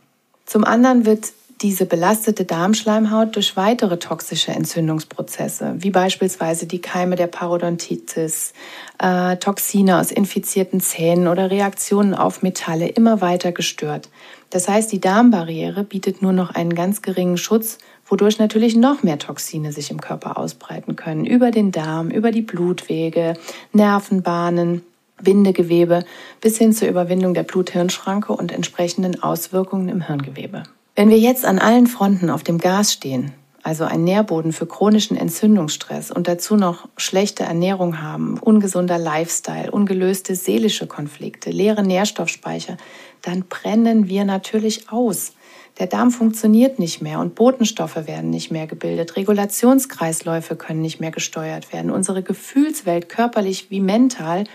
Zum 0.44 0.64
anderen 0.64 1.06
wird 1.06 1.32
diese 1.60 1.86
belastete 1.86 2.44
Darmschleimhaut 2.44 3.34
durch 3.34 3.56
weitere 3.56 3.98
toxische 3.98 4.52
Entzündungsprozesse, 4.52 5.74
wie 5.78 5.90
beispielsweise 5.90 6.66
die 6.66 6.80
Keime 6.80 7.16
der 7.16 7.26
Parodontitis, 7.26 8.52
äh, 8.98 9.36
Toxine 9.36 9.98
aus 9.98 10.12
infizierten 10.12 10.80
Zähnen 10.80 11.26
oder 11.26 11.50
Reaktionen 11.50 12.14
auf 12.14 12.42
Metalle 12.42 12.88
immer 12.88 13.20
weiter 13.20 13.50
gestört. 13.50 14.08
Das 14.50 14.68
heißt, 14.68 14.92
die 14.92 15.00
Darmbarriere 15.00 15.82
bietet 15.82 16.22
nur 16.22 16.32
noch 16.32 16.54
einen 16.54 16.74
ganz 16.74 17.02
geringen 17.02 17.36
Schutz, 17.36 17.78
wodurch 18.06 18.38
natürlich 18.38 18.76
noch 18.76 19.02
mehr 19.02 19.18
Toxine 19.18 19.72
sich 19.72 19.90
im 19.90 20.00
Körper 20.00 20.38
ausbreiten 20.38 20.94
können, 20.96 21.26
über 21.26 21.50
den 21.50 21.72
Darm, 21.72 22.10
über 22.10 22.30
die 22.30 22.42
Blutwege, 22.42 23.34
Nervenbahnen, 23.72 24.82
Bindegewebe 25.20 26.04
bis 26.40 26.58
hin 26.58 26.72
zur 26.72 26.88
Überwindung 26.88 27.34
der 27.34 27.42
Blut-Hirn-Schranke 27.42 28.32
und 28.32 28.52
entsprechenden 28.52 29.20
Auswirkungen 29.20 29.88
im 29.88 30.06
Hirngewebe. 30.06 30.62
Wenn 30.98 31.10
wir 31.10 31.18
jetzt 31.20 31.44
an 31.44 31.60
allen 31.60 31.86
Fronten 31.86 32.28
auf 32.28 32.42
dem 32.42 32.58
Gas 32.58 32.92
stehen, 32.92 33.32
also 33.62 33.84
ein 33.84 34.02
Nährboden 34.02 34.52
für 34.52 34.66
chronischen 34.66 35.16
Entzündungsstress 35.16 36.10
und 36.10 36.26
dazu 36.26 36.56
noch 36.56 36.88
schlechte 36.96 37.44
Ernährung 37.44 38.02
haben, 38.02 38.36
ungesunder 38.36 38.98
Lifestyle, 38.98 39.70
ungelöste 39.70 40.34
seelische 40.34 40.88
Konflikte, 40.88 41.50
leere 41.50 41.84
Nährstoffspeicher, 41.84 42.78
dann 43.22 43.44
brennen 43.44 44.08
wir 44.08 44.24
natürlich 44.24 44.90
aus. 44.90 45.34
Der 45.78 45.86
Darm 45.86 46.10
funktioniert 46.10 46.80
nicht 46.80 47.00
mehr 47.00 47.20
und 47.20 47.36
Botenstoffe 47.36 48.08
werden 48.08 48.30
nicht 48.30 48.50
mehr 48.50 48.66
gebildet. 48.66 49.14
Regulationskreisläufe 49.14 50.56
können 50.56 50.82
nicht 50.82 50.98
mehr 50.98 51.12
gesteuert 51.12 51.72
werden. 51.72 51.92
Unsere 51.92 52.24
Gefühlswelt, 52.24 53.08
körperlich 53.08 53.70
wie 53.70 53.78
mental, 53.78 54.46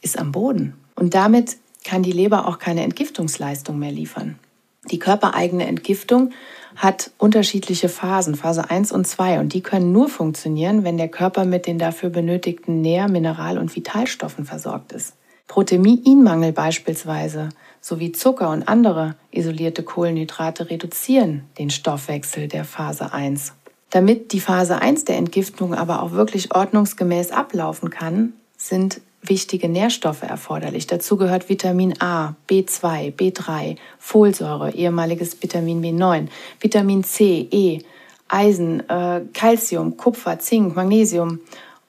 ist 0.00 0.18
am 0.18 0.32
Boden. 0.32 0.78
Und 0.94 1.12
damit 1.12 1.58
kann 1.84 2.02
die 2.02 2.12
Leber 2.12 2.48
auch 2.48 2.58
keine 2.58 2.84
Entgiftungsleistung 2.84 3.78
mehr 3.78 3.92
liefern. 3.92 4.38
Die 4.86 4.98
körpereigene 4.98 5.66
Entgiftung 5.66 6.30
hat 6.76 7.10
unterschiedliche 7.18 7.88
Phasen, 7.88 8.34
Phase 8.34 8.70
1 8.70 8.92
und 8.92 9.06
2, 9.06 9.40
und 9.40 9.52
die 9.52 9.60
können 9.60 9.92
nur 9.92 10.08
funktionieren, 10.08 10.84
wenn 10.84 10.96
der 10.96 11.08
Körper 11.08 11.44
mit 11.44 11.66
den 11.66 11.78
dafür 11.78 12.10
benötigten 12.10 12.80
Nähr-, 12.80 13.10
Mineral- 13.10 13.58
und 13.58 13.74
Vitalstoffen 13.74 14.44
versorgt 14.44 14.92
ist. 14.92 15.14
Proteinmangel 15.48 16.52
beispielsweise 16.52 17.48
sowie 17.80 18.12
Zucker 18.12 18.50
und 18.50 18.68
andere 18.68 19.16
isolierte 19.32 19.82
Kohlenhydrate 19.82 20.70
reduzieren 20.70 21.44
den 21.58 21.70
Stoffwechsel 21.70 22.46
der 22.46 22.64
Phase 22.64 23.12
1. 23.12 23.52
Damit 23.90 24.32
die 24.32 24.40
Phase 24.40 24.80
1 24.80 25.04
der 25.04 25.16
Entgiftung 25.16 25.74
aber 25.74 26.02
auch 26.02 26.12
wirklich 26.12 26.54
ordnungsgemäß 26.54 27.32
ablaufen 27.32 27.90
kann, 27.90 28.34
sind 28.56 29.00
wichtige 29.22 29.68
Nährstoffe 29.68 30.22
erforderlich. 30.22 30.86
Dazu 30.86 31.16
gehört 31.16 31.48
Vitamin 31.48 32.00
A, 32.00 32.34
B2, 32.48 33.14
B3, 33.14 33.76
Folsäure, 33.98 34.72
ehemaliges 34.74 35.42
Vitamin 35.42 35.82
B9, 35.82 36.28
Vitamin 36.60 37.04
C, 37.04 37.46
E, 37.50 37.80
Eisen, 38.28 38.88
äh, 38.88 39.22
Calcium, 39.32 39.96
Kupfer, 39.96 40.38
Zink, 40.38 40.74
Magnesium 40.76 41.40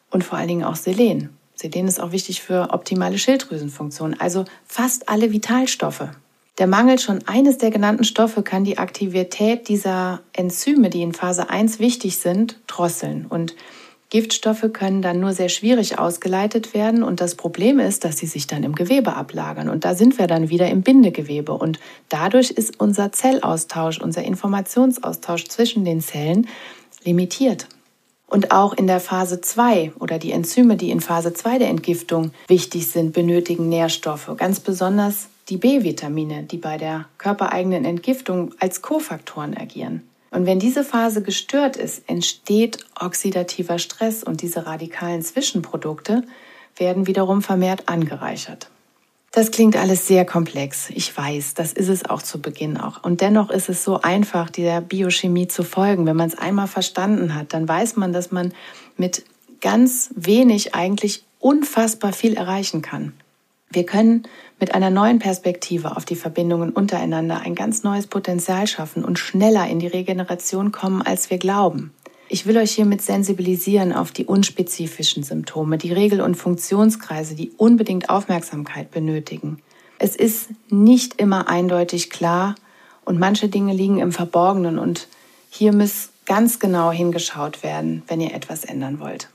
und 0.09 0.23
vor 0.23 0.37
allen 0.37 0.47
Dingen 0.47 0.63
auch 0.63 0.75
Selen. 0.75 1.29
Selen 1.55 1.87
ist 1.87 2.01
auch 2.01 2.11
wichtig 2.11 2.41
für 2.41 2.69
optimale 2.71 3.17
Schilddrüsenfunktion, 3.17 4.15
also 4.19 4.45
fast 4.65 5.07
alle 5.07 5.31
Vitalstoffe. 5.31 6.09
Der 6.57 6.67
Mangel 6.67 6.99
schon 6.99 7.19
eines 7.27 7.57
der 7.57 7.71
genannten 7.71 8.03
Stoffe 8.03 8.43
kann 8.43 8.63
die 8.63 8.77
Aktivität 8.77 9.67
dieser 9.67 10.21
Enzyme, 10.33 10.89
die 10.89 11.01
in 11.01 11.13
Phase 11.13 11.49
1 11.49 11.79
wichtig 11.79 12.17
sind, 12.17 12.59
drosseln 12.67 13.25
und 13.27 13.55
Giftstoffe 14.11 14.65
können 14.73 15.01
dann 15.01 15.21
nur 15.21 15.31
sehr 15.31 15.47
schwierig 15.47 15.97
ausgeleitet 15.97 16.73
werden 16.73 17.01
und 17.01 17.21
das 17.21 17.35
Problem 17.35 17.79
ist, 17.79 18.03
dass 18.03 18.17
sie 18.17 18.27
sich 18.27 18.45
dann 18.45 18.63
im 18.63 18.75
Gewebe 18.75 19.15
ablagern 19.15 19.69
und 19.69 19.85
da 19.85 19.95
sind 19.95 20.19
wir 20.19 20.27
dann 20.27 20.49
wieder 20.49 20.69
im 20.69 20.81
Bindegewebe 20.81 21.53
und 21.53 21.79
dadurch 22.09 22.51
ist 22.51 22.79
unser 22.79 23.13
Zellaustausch, 23.13 24.01
unser 24.01 24.23
Informationsaustausch 24.23 25.45
zwischen 25.45 25.85
den 25.85 26.01
Zellen 26.01 26.47
limitiert. 27.05 27.69
Und 28.27 28.51
auch 28.51 28.73
in 28.73 28.85
der 28.85 28.99
Phase 28.99 29.39
2 29.39 29.93
oder 29.99 30.19
die 30.19 30.33
Enzyme, 30.33 30.75
die 30.75 30.91
in 30.91 30.99
Phase 30.99 31.33
2 31.33 31.59
der 31.59 31.69
Entgiftung 31.69 32.31
wichtig 32.47 32.87
sind, 32.87 33.13
benötigen 33.13 33.69
Nährstoffe, 33.69 34.31
ganz 34.35 34.59
besonders 34.59 35.29
die 35.47 35.57
B-Vitamine, 35.57 36.43
die 36.43 36.57
bei 36.57 36.77
der 36.77 37.05
körpereigenen 37.17 37.85
Entgiftung 37.85 38.53
als 38.59 38.81
Kofaktoren 38.81 39.55
agieren. 39.55 40.03
Und 40.31 40.45
wenn 40.45 40.59
diese 40.59 40.83
Phase 40.83 41.21
gestört 41.21 41.75
ist, 41.75 42.09
entsteht 42.09 42.85
oxidativer 42.99 43.79
Stress 43.79 44.23
und 44.23 44.41
diese 44.41 44.65
radikalen 44.65 45.21
Zwischenprodukte 45.21 46.23
werden 46.77 47.05
wiederum 47.05 47.41
vermehrt 47.41 47.89
angereichert. 47.89 48.69
Das 49.33 49.51
klingt 49.51 49.77
alles 49.77 50.07
sehr 50.07 50.25
komplex. 50.25 50.89
Ich 50.89 51.15
weiß, 51.15 51.53
das 51.53 51.71
ist 51.71 51.87
es 51.87 52.05
auch 52.05 52.21
zu 52.21 52.41
Beginn 52.41 52.77
auch. 52.77 53.03
Und 53.03 53.21
dennoch 53.21 53.49
ist 53.49 53.69
es 53.69 53.83
so 53.83 54.01
einfach, 54.01 54.49
dieser 54.49 54.81
Biochemie 54.81 55.47
zu 55.47 55.63
folgen. 55.63 56.05
Wenn 56.05 56.17
man 56.17 56.27
es 56.27 56.37
einmal 56.37 56.67
verstanden 56.67 57.35
hat, 57.35 57.53
dann 57.53 57.67
weiß 57.67 57.95
man, 57.95 58.11
dass 58.11 58.31
man 58.31 58.53
mit 58.97 59.23
ganz 59.61 60.09
wenig 60.15 60.75
eigentlich 60.75 61.23
unfassbar 61.39 62.11
viel 62.11 62.35
erreichen 62.35 62.81
kann. 62.81 63.13
Wir 63.71 63.85
können 63.85 64.23
mit 64.59 64.75
einer 64.75 64.89
neuen 64.89 65.19
Perspektive 65.19 65.95
auf 65.95 66.05
die 66.05 66.15
Verbindungen 66.15 66.71
untereinander 66.71 67.41
ein 67.41 67.55
ganz 67.55 67.83
neues 67.83 68.07
Potenzial 68.07 68.67
schaffen 68.67 69.03
und 69.03 69.17
schneller 69.17 69.67
in 69.67 69.79
die 69.79 69.87
Regeneration 69.87 70.71
kommen, 70.71 71.01
als 71.01 71.29
wir 71.29 71.37
glauben. 71.37 71.93
Ich 72.29 72.45
will 72.45 72.57
euch 72.57 72.71
hiermit 72.71 73.01
sensibilisieren 73.01 73.91
auf 73.91 74.11
die 74.11 74.25
unspezifischen 74.25 75.23
Symptome, 75.23 75.77
die 75.77 75.91
Regel- 75.91 76.21
und 76.21 76.35
Funktionskreise, 76.35 77.35
die 77.35 77.51
unbedingt 77.57 78.09
Aufmerksamkeit 78.09 78.91
benötigen. 78.91 79.57
Es 79.99 80.15
ist 80.15 80.49
nicht 80.69 81.19
immer 81.19 81.49
eindeutig 81.49 82.09
klar 82.09 82.55
und 83.03 83.19
manche 83.19 83.49
Dinge 83.49 83.73
liegen 83.73 83.99
im 83.99 84.11
Verborgenen 84.11 84.79
und 84.79 85.07
hier 85.49 85.73
muss 85.73 86.09
ganz 86.25 86.59
genau 86.59 86.91
hingeschaut 86.91 87.63
werden, 87.63 88.03
wenn 88.07 88.21
ihr 88.21 88.33
etwas 88.33 88.63
ändern 88.63 88.99
wollt. 88.99 89.27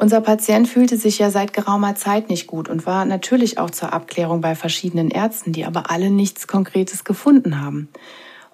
Unser 0.00 0.20
Patient 0.20 0.68
fühlte 0.68 0.96
sich 0.96 1.18
ja 1.18 1.28
seit 1.28 1.52
geraumer 1.52 1.96
Zeit 1.96 2.30
nicht 2.30 2.46
gut 2.46 2.68
und 2.68 2.86
war 2.86 3.04
natürlich 3.04 3.58
auch 3.58 3.70
zur 3.70 3.92
Abklärung 3.92 4.40
bei 4.40 4.54
verschiedenen 4.54 5.10
Ärzten, 5.10 5.52
die 5.52 5.64
aber 5.64 5.90
alle 5.90 6.08
nichts 6.08 6.46
Konkretes 6.46 7.02
gefunden 7.02 7.60
haben. 7.60 7.88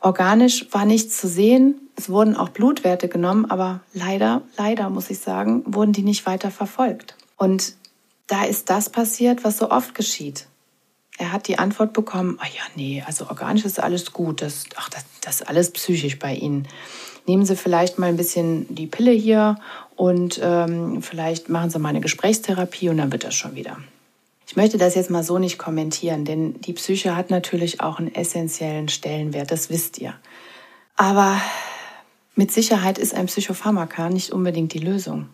Organisch 0.01 0.67
war 0.73 0.87
nichts 0.87 1.21
zu 1.21 1.29
sehen, 1.29 1.75
es 1.97 2.09
wurden 2.09 2.35
auch 2.35 2.49
Blutwerte 2.49 3.09
genommen, 3.09 3.45
aber 3.51 3.81
leider, 3.93 4.41
leider 4.57 4.89
muss 4.89 5.11
ich 5.11 5.19
sagen, 5.19 5.63
wurden 5.67 5.93
die 5.93 6.03
nicht 6.03 6.25
weiter 6.25 6.51
verfolgt. 6.51 7.15
Und 7.37 7.75
da 8.27 8.45
ist 8.45 8.71
das 8.71 8.89
passiert, 8.89 9.45
was 9.45 9.59
so 9.59 9.71
oft 9.71 9.95
geschieht. 9.95 10.47
Er 11.19 11.31
hat 11.31 11.47
die 11.47 11.59
Antwort 11.59 11.93
bekommen, 11.93 12.39
ah 12.41 12.47
ja, 12.47 12.63
nee, 12.75 13.05
also 13.07 13.29
organisch 13.29 13.67
ist 13.67 13.79
alles 13.79 14.15
gut, 14.15 14.41
das, 14.41 14.65
ach, 14.77 14.89
das, 14.89 15.05
das 15.21 15.41
ist 15.43 15.49
alles 15.49 15.73
psychisch 15.73 16.19
bei 16.19 16.35
Ihnen 16.35 16.67
nehmen 17.27 17.47
Sie 17.47 17.57
vielleicht 17.57 17.99
mal 17.99 18.09
ein 18.09 18.17
bisschen 18.17 18.73
die 18.75 18.87
Pille 18.87 19.13
hier 19.13 19.57
und 19.97 20.41
ähm, 20.43 21.03
vielleicht 21.03 21.49
machen 21.49 21.71
Sie 21.71 21.79
mal 21.79 21.91
eine 21.91 22.01
Gesprächstherapie 22.01 22.89
und 22.89 22.99
dann 22.99 23.13
wird 23.13 23.25
das 23.25 23.35
schon 23.35 23.55
wieder. 23.55 23.79
Ich 24.47 24.57
möchte 24.57 24.79
das 24.79 24.95
jetzt 24.95 25.11
mal 25.11 25.23
so 25.23 25.39
nicht 25.39 25.59
kommentieren, 25.59 26.25
denn 26.25 26.61
die 26.61 26.75
Psyche 26.75 27.17
hat 27.17 27.31
natürlich 27.31 27.81
auch 27.81 27.99
einen 27.99 28.15
essentiellen 28.15 28.89
Stellenwert, 28.89 29.51
das 29.51 29.71
wisst 29.71 29.99
ihr. 29.99 30.15
Aber 30.97 31.41
mit 32.35 32.53
Sicherheit 32.53 32.99
ist 32.99 33.15
ein 33.15 33.27
Psychopharmaka 33.27 34.11
nicht 34.11 34.33
unbedingt 34.33 34.75
die 34.75 34.79
Lösung. 34.79 35.29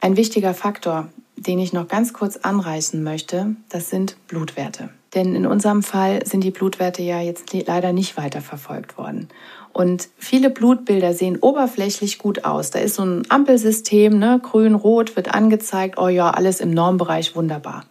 Ein 0.00 0.16
wichtiger 0.16 0.54
Faktor, 0.54 1.08
den 1.36 1.58
ich 1.58 1.72
noch 1.72 1.88
ganz 1.88 2.12
kurz 2.12 2.36
anreißen 2.36 3.02
möchte, 3.02 3.56
das 3.68 3.90
sind 3.90 4.16
Blutwerte. 4.26 4.90
Denn 5.14 5.34
in 5.34 5.46
unserem 5.46 5.82
Fall 5.82 6.26
sind 6.26 6.42
die 6.42 6.50
Blutwerte 6.50 7.02
ja 7.02 7.20
jetzt 7.20 7.52
leider 7.52 7.92
nicht 7.92 8.16
weiter 8.16 8.40
verfolgt 8.40 8.96
worden. 8.96 9.28
Und 9.72 10.08
viele 10.18 10.50
Blutbilder 10.50 11.14
sehen 11.14 11.38
oberflächlich 11.40 12.18
gut 12.18 12.44
aus. 12.44 12.70
Da 12.70 12.78
ist 12.78 12.96
so 12.96 13.04
ein 13.04 13.22
Ampelsystem, 13.30 14.18
ne? 14.18 14.40
grün, 14.42 14.74
rot 14.74 15.16
wird 15.16 15.34
angezeigt. 15.34 15.98
Oh 15.98 16.08
ja, 16.08 16.30
alles 16.30 16.60
im 16.60 16.70
Normbereich 16.70 17.34
wunderbar. 17.34 17.84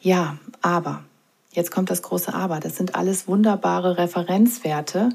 Ja, 0.00 0.38
aber, 0.60 1.04
jetzt 1.52 1.70
kommt 1.70 1.90
das 1.90 2.02
große 2.02 2.34
Aber. 2.34 2.58
Das 2.58 2.76
sind 2.76 2.96
alles 2.96 3.28
wunderbare 3.28 3.96
Referenzwerte, 3.96 5.10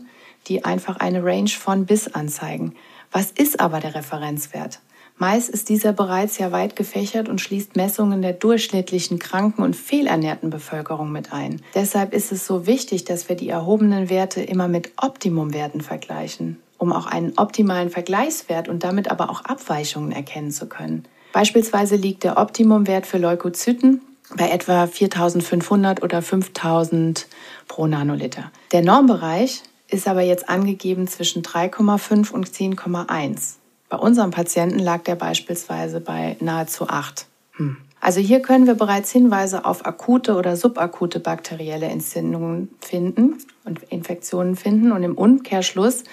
die 0.47 0.63
einfach 0.63 0.97
eine 0.97 1.23
Range 1.23 1.49
von 1.49 1.85
bis 1.85 2.13
anzeigen. 2.13 2.75
Was 3.11 3.31
ist 3.31 3.59
aber 3.59 3.79
der 3.79 3.95
Referenzwert? 3.95 4.79
Meist 5.17 5.49
ist 5.49 5.69
dieser 5.69 5.93
bereits 5.93 6.37
ja 6.39 6.51
weit 6.51 6.75
gefächert 6.75 7.29
und 7.29 7.39
schließt 7.39 7.77
Messungen 7.77 8.21
der 8.21 8.33
durchschnittlichen 8.33 9.17
kranken 9.17 9.63
und 9.63 9.73
fehlernährten 9.73 10.49
Bevölkerung 10.49 11.11
mit 11.11 11.31
ein. 11.31 11.61
Deshalb 11.73 12.13
ist 12.13 12.33
es 12.33 12.45
so 12.45 12.67
wichtig, 12.67 13.05
dass 13.05 13.29
wir 13.29 13.37
die 13.37 13.47
erhobenen 13.47 14.09
Werte 14.09 14.41
immer 14.41 14.67
mit 14.67 14.91
Optimumwerten 15.01 15.79
vergleichen, 15.79 16.59
um 16.77 16.91
auch 16.91 17.05
einen 17.05 17.37
optimalen 17.37 17.89
Vergleichswert 17.89 18.67
und 18.67 18.83
damit 18.83 19.09
aber 19.09 19.29
auch 19.29 19.45
Abweichungen 19.45 20.11
erkennen 20.11 20.51
zu 20.51 20.67
können. 20.67 21.05
Beispielsweise 21.31 21.95
liegt 21.95 22.25
der 22.25 22.37
Optimumwert 22.37 23.05
für 23.05 23.17
Leukozyten 23.17 24.01
bei 24.35 24.49
etwa 24.49 24.85
4500 24.85 26.03
oder 26.03 26.21
5000 26.21 27.27
pro 27.69 27.87
Nanoliter. 27.87 28.51
Der 28.73 28.81
Normbereich 28.81 29.63
ist 29.89 30.09
aber 30.09 30.21
jetzt 30.21 30.49
angegeben 30.49 31.07
zwischen 31.07 31.41
3,5 31.41 32.31
und 32.31 32.49
10,1. 32.49 33.55
Bei 33.89 33.97
unserem 33.97 34.31
Patienten 34.31 34.79
lag 34.79 35.03
der 35.03 35.15
beispielsweise 35.15 36.01
bei 36.01 36.37
nahezu 36.39 36.87
8. 36.87 37.27
Hm. 37.57 37.77
Also 38.01 38.19
hier 38.19 38.41
können 38.41 38.67
wir 38.67 38.75
bereits 38.75 39.11
Hinweise 39.11 39.65
auf 39.65 39.85
akute 39.85 40.35
oder 40.35 40.55
subakute 40.55 41.19
bakterielle 41.19 41.87
Entzündungen 41.87 42.69
finden 42.79 43.37
und 43.63 43.81
Infektionen 43.89 44.55
finden. 44.55 44.91
Und 44.91 45.03
im 45.03 45.17
Umkehrschluss 45.17 46.03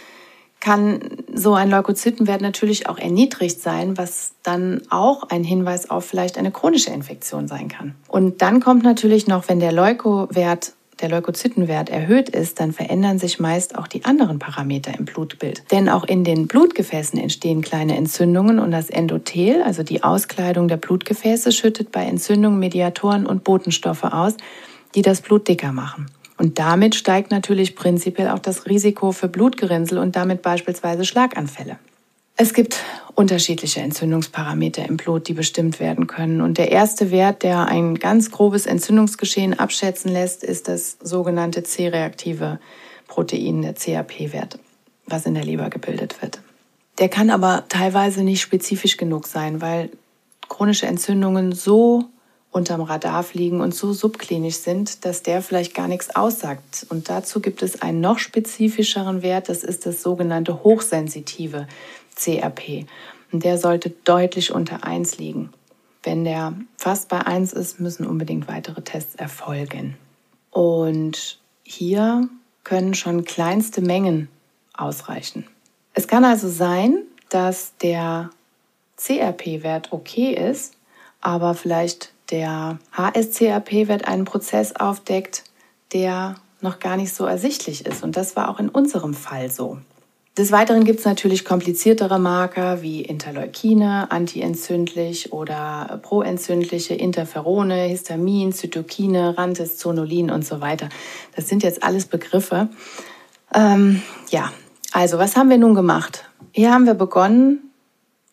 kann 0.61 1.01
so 1.35 1.55
ein 1.55 1.69
Leukozytenwert 1.69 2.41
natürlich 2.41 2.89
auch 2.89 2.97
erniedrigt 2.97 3.61
sein, 3.61 3.99
was 3.99 4.33
dann 4.43 4.81
auch 4.91 5.25
ein 5.25 5.45
Hinweis 5.45 5.91
auf 5.91 6.07
vielleicht 6.07 6.39
eine 6.39 6.53
chronische 6.53 6.91
Infektion 6.91 7.49
sein 7.49 7.69
kann. 7.69 7.95
Und 8.09 8.43
dann 8.43 8.61
kommt 8.61 8.85
natürlich 8.85 9.27
noch, 9.27 9.49
wenn 9.49 9.59
der 9.59 9.73
Leukowert 9.73 10.73
der 11.03 11.11
Leukozytenwert 11.11 11.91
erhöht 11.91 12.29
ist, 12.29 12.61
dann 12.61 12.73
verändern 12.73 13.19
sich 13.19 13.41
meist 13.41 13.77
auch 13.77 13.87
die 13.87 14.05
anderen 14.05 14.39
Parameter 14.39 14.97
im 14.97 15.05
Blutbild. 15.05 15.65
Denn 15.73 15.89
auch 15.89 16.05
in 16.05 16.25
den 16.25 16.47
Blutgefäßen 16.47 17.19
entstehen 17.19 17.61
kleine 17.61 17.97
Entzündungen 17.97 18.59
und 18.59 18.71
das 18.71 18.89
Endothel, 18.89 19.63
also 19.63 19.83
die 19.83 20.03
Auskleidung 20.03 20.69
der 20.69 20.79
Blutgefäße, 20.79 21.53
schüttet 21.53 21.93
bei 21.93 22.05
Entzündungen 22.05 22.59
Mediatoren 22.59 23.27
und 23.27 23.45
Botenstoffe 23.45 24.05
aus, 24.05 24.37
die 24.95 25.03
das 25.03 25.21
Blut 25.21 25.49
dicker 25.49 25.73
machen. 25.73 26.07
Und 26.39 26.59
damit 26.59 26.95
steigt 26.95 27.31
natürlich 27.31 27.77
prinzipiell 27.77 28.29
auch 28.29 28.39
das 28.39 28.67
Risiko 28.67 29.13
für 29.13 29.29
Blutgerinnsel 29.29 29.99
und 29.99 30.17
damit 30.17 30.43
beispielsweise 30.43 31.05
Schlaganfälle. 31.05 31.79
Es 32.37 32.55
gibt 32.55 32.77
unterschiedliche 33.15 33.81
Entzündungsparameter 33.81 34.87
im 34.89 34.97
Blut, 34.97 35.29
die 35.29 35.35
bestimmt 35.35 35.81
werden 35.81 36.07
können. 36.07 36.41
Und 36.41 36.59
der 36.59 36.73
erste 36.73 37.11
Wert, 37.11 37.43
der 37.43 37.67
ein 37.67 37.97
ganz 37.97 38.31
grobes 38.31 38.67
Entzündungsgeschehen 38.67 39.59
abschätzen 39.59 40.11
lässt, 40.11 40.43
ist 40.43 40.69
das 40.69 40.97
sogenannte 41.03 41.63
C-reaktive 41.63 42.59
Protein, 43.07 43.63
der 43.63 43.75
CAP-Wert. 43.75 44.59
was 45.07 45.27
in 45.27 45.35
der 45.35 45.45
Leber 45.45 45.69
gebildet 45.69 46.23
wird. 46.23 46.41
Der 46.99 47.09
kann 47.09 47.29
aber 47.29 47.65
teilweise 47.69 48.23
nicht 48.23 48.41
spezifisch 48.41 48.97
genug 48.97 49.27
sein, 49.27 49.61
weil 49.61 49.91
chronische 50.49 50.87
Entzündungen 50.87 51.53
so 51.53 52.05
unterm 52.53 52.83
Radar 52.83 53.23
fliegen 53.23 53.61
und 53.61 53.75
so 53.75 53.93
subklinisch 53.93 54.57
sind, 54.57 55.05
dass 55.05 55.23
der 55.23 55.43
vielleicht 55.43 55.75
gar 55.75 55.89
nichts 55.89 56.15
aussagt. 56.15 56.87
Und 56.91 57.09
dazu 57.09 57.41
gibt 57.41 57.63
es 57.63 57.81
einen 57.81 58.01
noch 58.01 58.19
spezifischeren 58.19 59.23
Wert, 59.23 59.49
das 59.49 59.65
ist 59.65 59.87
das 59.87 60.03
sogenannte 60.03 60.63
hochsensitive 60.63 61.67
CRP. 62.15 62.87
Und 63.33 63.45
der 63.45 63.59
sollte 63.59 63.91
deutlich 63.91 64.53
unter 64.53 64.85
1 64.85 65.19
liegen. 65.19 65.53
Wenn 66.03 66.25
der 66.25 66.55
fast 66.77 67.09
bei 67.09 67.21
1 67.21 67.53
ist, 67.53 67.81
müssen 67.81 68.07
unbedingt 68.07 68.49
weitere 68.49 68.83
Tests 68.83 69.15
erfolgen. 69.15 69.97
Und 70.51 71.39
hier 71.63 72.29
können 72.65 72.95
schon 72.95 73.25
kleinste 73.25 73.81
Mengen 73.81 74.29
ausreichen. 74.75 75.47
Es 75.95 76.07
kann 76.07 76.25
also 76.25 76.49
sein, 76.49 77.03
dass 77.29 77.77
der 77.79 78.31
CRP-Wert 78.97 79.93
okay 79.93 80.33
ist, 80.33 80.75
aber 81.21 81.55
vielleicht 81.55 82.13
der 82.31 82.79
HSCRP-Wert 82.93 84.07
einen 84.07 84.25
Prozess 84.25 84.75
aufdeckt, 84.77 85.45
der 85.93 86.37
noch 86.61 86.79
gar 86.79 86.97
nicht 86.97 87.13
so 87.13 87.25
ersichtlich 87.25 87.87
ist. 87.87 88.03
Und 88.03 88.17
das 88.17 88.37
war 88.37 88.49
auch 88.49 88.59
in 88.59 88.69
unserem 88.69 89.15
Fall 89.15 89.51
so. 89.51 89.79
Des 90.39 90.51
Weiteren 90.51 90.85
gibt 90.85 91.01
es 91.01 91.05
natürlich 91.05 91.45
kompliziertere 91.45 92.19
Marker 92.19 92.81
wie 92.81 93.03
Interleukine, 93.03 94.11
antientzündlich 94.11 95.31
oder 95.31 96.01
proentzündliche 96.03 96.95
Interferone, 96.95 97.83
Histamin, 97.83 98.53
Zytokine, 98.53 99.37
Rantes, 99.37 99.77
Zonulin 99.77 100.31
und 100.31 100.47
so 100.47 100.63
weiter. 100.63 100.89
Das 101.37 101.49
sind 101.49 101.63
jetzt 101.63 101.83
alles 101.83 102.07
Begriffe. 102.07 102.71
Ähm, 103.55 104.01
ja, 104.31 104.51
also 104.93 105.19
was 105.19 105.37
haben 105.37 105.51
wir 105.51 105.59
nun 105.59 105.75
gemacht? 105.75 106.25
Hier 106.53 106.73
haben 106.73 106.87
wir 106.87 106.95
begonnen 106.95 107.71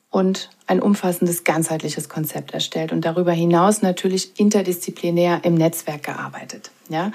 und 0.10 0.50
ein 0.68 0.82
umfassendes 0.82 1.44
ganzheitliches 1.44 2.08
Konzept 2.08 2.54
erstellt 2.54 2.94
und 2.94 3.04
darüber 3.04 3.34
hinaus 3.34 3.82
natürlich 3.82 4.40
interdisziplinär 4.40 5.42
im 5.44 5.56
Netzwerk 5.56 6.04
gearbeitet. 6.04 6.72
Ja, 6.88 7.12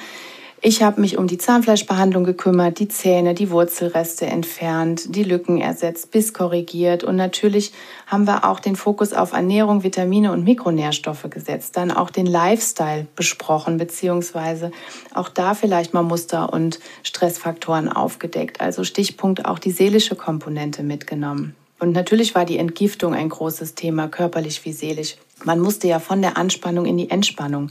ich 0.67 0.83
habe 0.83 0.99
mich 1.03 1.19
um 1.19 1.27
die 1.27 1.37
Zahnfleischbehandlung 1.37 2.25
gekümmert, 2.25 2.79
die 2.79 2.89
Zähne, 2.89 3.35
die 3.35 3.51
Wurzelreste 3.51 4.25
entfernt, 4.25 5.15
die 5.15 5.23
Lücken 5.23 5.61
ersetzt, 5.61 6.11
bis 6.11 6.33
korrigiert. 6.33 7.05
Und 7.05 7.17
natürlich 7.17 7.73
haben 8.07 8.27
wir 8.27 8.47
auch 8.47 8.61
den 8.61 8.75
Fokus 8.75 9.13
auf 9.13 9.35
Ernährung, 9.35 9.83
Vitamine 9.83 10.33
und 10.33 10.45
Mikronährstoffe 10.45 11.29
gesetzt. 11.29 11.77
Dann 11.77 11.91
auch 11.91 12.09
den 12.09 12.25
Lifestyle 12.25 13.07
besprochen, 13.15 13.77
beziehungsweise 13.77 14.71
auch 15.13 15.29
da 15.29 15.53
vielleicht 15.53 15.93
mal 15.93 16.03
Muster 16.03 16.51
und 16.51 16.81
Stressfaktoren 17.03 17.91
aufgedeckt. 17.91 18.63
Also 18.63 18.85
Stichpunkt 18.85 19.45
auch 19.45 19.59
die 19.59 19.71
seelische 19.71 20.17
Komponente 20.17 20.83
mitgenommen. 20.83 21.55
Und 21.79 21.93
natürlich 21.93 22.35
war 22.35 22.47
die 22.47 22.57
Entgiftung 22.57 23.13
ein 23.13 23.29
großes 23.29 23.75
Thema, 23.75 24.09
körperlich 24.09 24.65
wie 24.65 24.73
seelisch. 24.73 25.17
Man 25.45 25.61
musste 25.61 25.89
ja 25.89 25.99
von 25.99 26.23
der 26.23 26.39
Anspannung 26.39 26.87
in 26.87 26.97
die 26.97 27.11
Entspannung. 27.11 27.71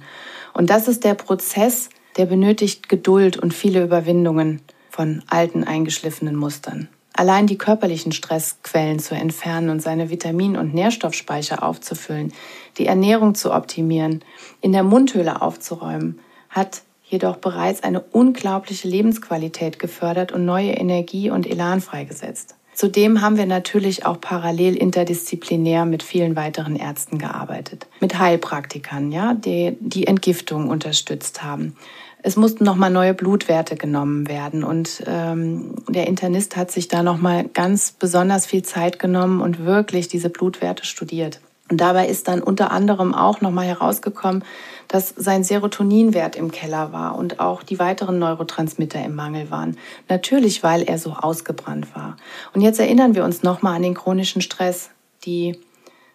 Und 0.54 0.70
das 0.70 0.88
ist 0.88 1.04
der 1.04 1.16
Prozess, 1.16 1.90
der 2.18 2.26
benötigt 2.26 2.90
Geduld 2.90 3.38
und 3.38 3.54
viele 3.54 3.84
Überwindungen 3.84 4.62
von 4.90 5.24
alten, 5.28 5.64
eingeschliffenen 5.64 6.36
Mustern. 6.36 6.88
Allein 7.16 7.46
die 7.46 7.58
körperlichen 7.58 8.12
Stressquellen 8.12 9.00
zu 9.00 9.14
entfernen 9.14 9.70
und 9.70 9.82
seine 9.82 10.10
Vitamin- 10.10 10.58
und 10.58 10.74
Nährstoffspeicher 10.74 11.64
aufzufüllen, 11.64 12.34
die 12.78 12.88
Ernährung 12.88 13.36
zu 13.36 13.54
optimieren, 13.54 14.24
in 14.62 14.72
der 14.72 14.84
Mundhöhle 14.84 15.42
aufzuräumen, 15.42 16.20
hat 16.50 16.82
jedoch 17.06 17.38
bereits 17.38 17.84
eine 17.84 18.02
unglaubliche 18.02 18.88
Lebensqualität 18.88 19.78
gefördert 19.78 20.32
und 20.32 20.46
neue 20.46 20.72
Energie 20.72 21.30
und 21.30 21.46
Elan 21.46 21.82
freigesetzt. 21.82 22.56
Zudem 22.74 23.22
haben 23.22 23.38
wir 23.38 23.46
natürlich 23.46 24.06
auch 24.06 24.20
parallel 24.20 24.76
interdisziplinär 24.76 25.86
mit 25.86 26.02
vielen 26.02 26.36
weiteren 26.36 26.76
Ärzten 26.76 27.20
gearbeitet. 27.20 27.86
Mit 28.00 28.18
Heilpraktikern, 28.18 29.12
ja, 29.12 29.36
die 29.36 29.78
die 29.80 30.08
Entgiftung 30.08 30.70
unterstützt 30.70 31.44
haben. 31.44 31.76
Es 32.26 32.38
mussten 32.38 32.64
nochmal 32.64 32.90
neue 32.90 33.14
Blutwerte 33.14 33.76
genommen 33.76 34.30
werden 34.30 34.64
und 34.64 35.04
ähm, 35.08 35.76
der 35.90 36.08
Internist 36.08 36.56
hat 36.56 36.72
sich 36.72 36.88
da 36.88 37.04
nochmal 37.04 37.44
ganz 37.50 37.92
besonders 37.92 38.46
viel 38.46 38.64
Zeit 38.64 38.98
genommen 38.98 39.42
und 39.42 39.66
wirklich 39.66 40.08
diese 40.08 40.30
Blutwerte 40.30 40.86
studiert. 40.86 41.42
Und 41.70 41.82
dabei 41.82 42.08
ist 42.08 42.30
dann 42.30 42.42
unter 42.42 42.72
anderem 42.72 43.14
auch 43.14 43.42
nochmal 43.42 43.66
herausgekommen, 43.66 44.46
dass 44.88 45.14
sein 45.18 45.44
Serotoninwert 45.44 46.38
im 46.38 46.52
Keller 46.52 46.94
war 46.94 47.18
und 47.18 47.42
auch 47.42 47.62
die 47.62 47.80
weiteren 47.80 48.20
Neurotransmitter 48.20 49.04
im 49.04 49.16
Mangel 49.16 49.52
waren. 49.52 49.78
Natürlich, 50.08 50.64
weil 50.64 50.84
er 50.84 50.98
so 50.98 51.14
ausgebrannt 51.14 51.94
war. 51.94 52.16
Und 52.54 52.62
jetzt 52.62 52.80
erinnern 52.80 53.16
wir 53.16 53.26
uns 53.26 53.44
nochmal 53.44 53.76
an 53.76 53.82
den 53.82 53.96
chronischen 53.96 54.42
Stress, 54.42 54.92
die 55.26 55.60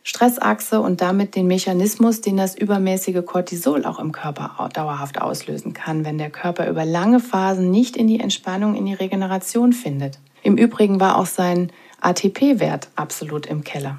Stressachse 0.08 0.80
und 0.80 1.02
damit 1.02 1.36
den 1.36 1.46
Mechanismus, 1.46 2.22
den 2.22 2.38
das 2.38 2.56
übermäßige 2.56 3.22
Cortisol 3.26 3.84
auch 3.84 3.98
im 3.98 4.10
Körper 4.12 4.70
dauerhaft 4.72 5.20
auslösen 5.20 5.74
kann, 5.74 6.06
wenn 6.06 6.16
der 6.16 6.30
Körper 6.30 6.66
über 6.66 6.86
lange 6.86 7.20
Phasen 7.20 7.70
nicht 7.70 7.94
in 7.94 8.06
die 8.06 8.18
Entspannung, 8.18 8.74
in 8.74 8.86
die 8.86 8.94
Regeneration 8.94 9.74
findet. 9.74 10.18
Im 10.42 10.56
Übrigen 10.56 10.98
war 10.98 11.18
auch 11.18 11.26
sein 11.26 11.70
ATP-Wert 12.00 12.88
absolut 12.96 13.44
im 13.44 13.64
Keller. 13.64 13.98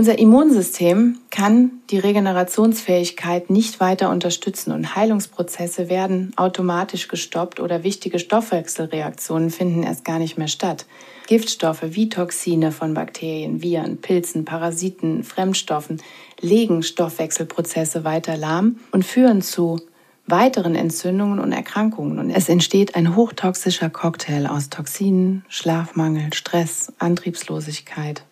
Unser 0.00 0.18
Immunsystem 0.18 1.18
kann 1.28 1.72
die 1.90 1.98
Regenerationsfähigkeit 1.98 3.50
nicht 3.50 3.80
weiter 3.80 4.08
unterstützen 4.08 4.72
und 4.72 4.96
Heilungsprozesse 4.96 5.90
werden 5.90 6.32
automatisch 6.36 7.06
gestoppt 7.08 7.60
oder 7.60 7.84
wichtige 7.84 8.18
Stoffwechselreaktionen 8.18 9.50
finden 9.50 9.82
erst 9.82 10.06
gar 10.06 10.18
nicht 10.18 10.38
mehr 10.38 10.48
statt. 10.48 10.86
Giftstoffe 11.26 11.82
wie 11.82 12.08
Toxine 12.08 12.72
von 12.72 12.94
Bakterien, 12.94 13.62
Viren, 13.62 13.98
Pilzen, 13.98 14.46
Parasiten, 14.46 15.22
Fremdstoffen 15.22 16.00
legen 16.40 16.82
Stoffwechselprozesse 16.82 18.02
weiter 18.02 18.38
lahm 18.38 18.76
und 18.92 19.04
führen 19.04 19.42
zu 19.42 19.80
weiteren 20.26 20.76
Entzündungen 20.76 21.38
und 21.38 21.52
Erkrankungen. 21.52 22.18
Und 22.18 22.30
es 22.30 22.48
entsteht 22.48 22.94
ein 22.94 23.16
hochtoxischer 23.16 23.90
Cocktail 23.90 24.46
aus 24.46 24.70
Toxinen, 24.70 25.44
Schlafmangel, 25.48 26.32
Stress, 26.32 26.90
Antriebslosigkeit, 26.98 28.22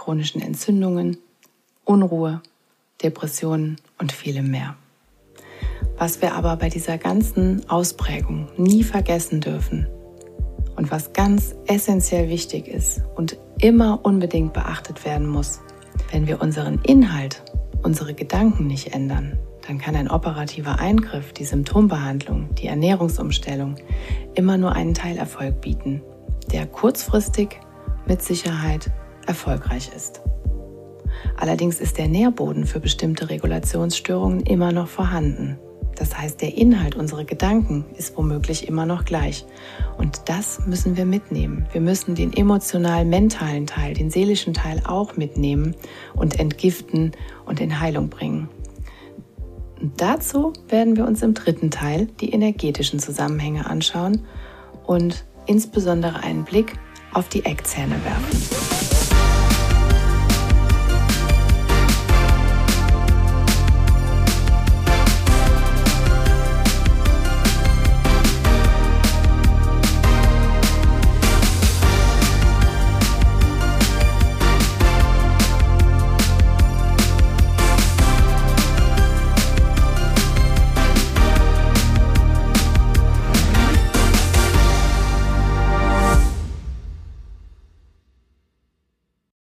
chronischen 0.00 0.40
Entzündungen, 0.40 1.18
Unruhe, 1.84 2.40
Depressionen 3.02 3.76
und 3.98 4.12
vielem 4.12 4.50
mehr. 4.50 4.74
Was 5.98 6.22
wir 6.22 6.34
aber 6.34 6.56
bei 6.56 6.70
dieser 6.70 6.96
ganzen 6.96 7.68
Ausprägung 7.68 8.48
nie 8.56 8.82
vergessen 8.82 9.42
dürfen 9.42 9.86
und 10.74 10.90
was 10.90 11.12
ganz 11.12 11.54
essentiell 11.66 12.30
wichtig 12.30 12.66
ist 12.66 13.02
und 13.14 13.36
immer 13.60 14.00
unbedingt 14.02 14.54
beachtet 14.54 15.04
werden 15.04 15.28
muss, 15.28 15.60
wenn 16.10 16.26
wir 16.26 16.40
unseren 16.40 16.80
Inhalt, 16.82 17.42
unsere 17.82 18.14
Gedanken 18.14 18.66
nicht 18.66 18.94
ändern, 18.94 19.38
dann 19.68 19.76
kann 19.76 19.96
ein 19.96 20.10
operativer 20.10 20.78
Eingriff, 20.78 21.34
die 21.34 21.44
Symptombehandlung, 21.44 22.54
die 22.54 22.68
Ernährungsumstellung 22.68 23.76
immer 24.34 24.56
nur 24.56 24.72
einen 24.72 24.94
Teilerfolg 24.94 25.60
bieten, 25.60 26.00
der 26.50 26.66
kurzfristig 26.66 27.60
mit 28.06 28.22
Sicherheit 28.22 28.90
erfolgreich 29.30 29.92
ist. 29.94 30.22
Allerdings 31.36 31.80
ist 31.80 31.98
der 31.98 32.08
Nährboden 32.08 32.66
für 32.66 32.80
bestimmte 32.80 33.30
Regulationsstörungen 33.30 34.40
immer 34.40 34.72
noch 34.72 34.88
vorhanden. 34.88 35.56
Das 35.94 36.18
heißt, 36.18 36.40
der 36.40 36.56
Inhalt 36.56 36.96
unserer 36.96 37.24
Gedanken 37.24 37.84
ist 37.96 38.16
womöglich 38.16 38.66
immer 38.66 38.86
noch 38.86 39.04
gleich. 39.04 39.44
Und 39.98 40.22
das 40.26 40.66
müssen 40.66 40.96
wir 40.96 41.04
mitnehmen. 41.04 41.66
Wir 41.72 41.80
müssen 41.80 42.16
den 42.16 42.32
emotional-mentalen 42.32 43.68
Teil, 43.68 43.94
den 43.94 44.10
seelischen 44.10 44.52
Teil 44.52 44.82
auch 44.84 45.16
mitnehmen 45.16 45.76
und 46.14 46.40
entgiften 46.40 47.12
und 47.46 47.60
in 47.60 47.78
Heilung 47.78 48.08
bringen. 48.08 48.48
Und 49.80 50.00
dazu 50.00 50.52
werden 50.68 50.96
wir 50.96 51.06
uns 51.06 51.22
im 51.22 51.34
dritten 51.34 51.70
Teil 51.70 52.08
die 52.20 52.30
energetischen 52.30 52.98
Zusammenhänge 52.98 53.66
anschauen 53.66 54.26
und 54.86 55.24
insbesondere 55.46 56.22
einen 56.24 56.44
Blick 56.44 56.74
auf 57.12 57.28
die 57.28 57.44
Eckzähne 57.44 57.96
werfen. 58.04 58.79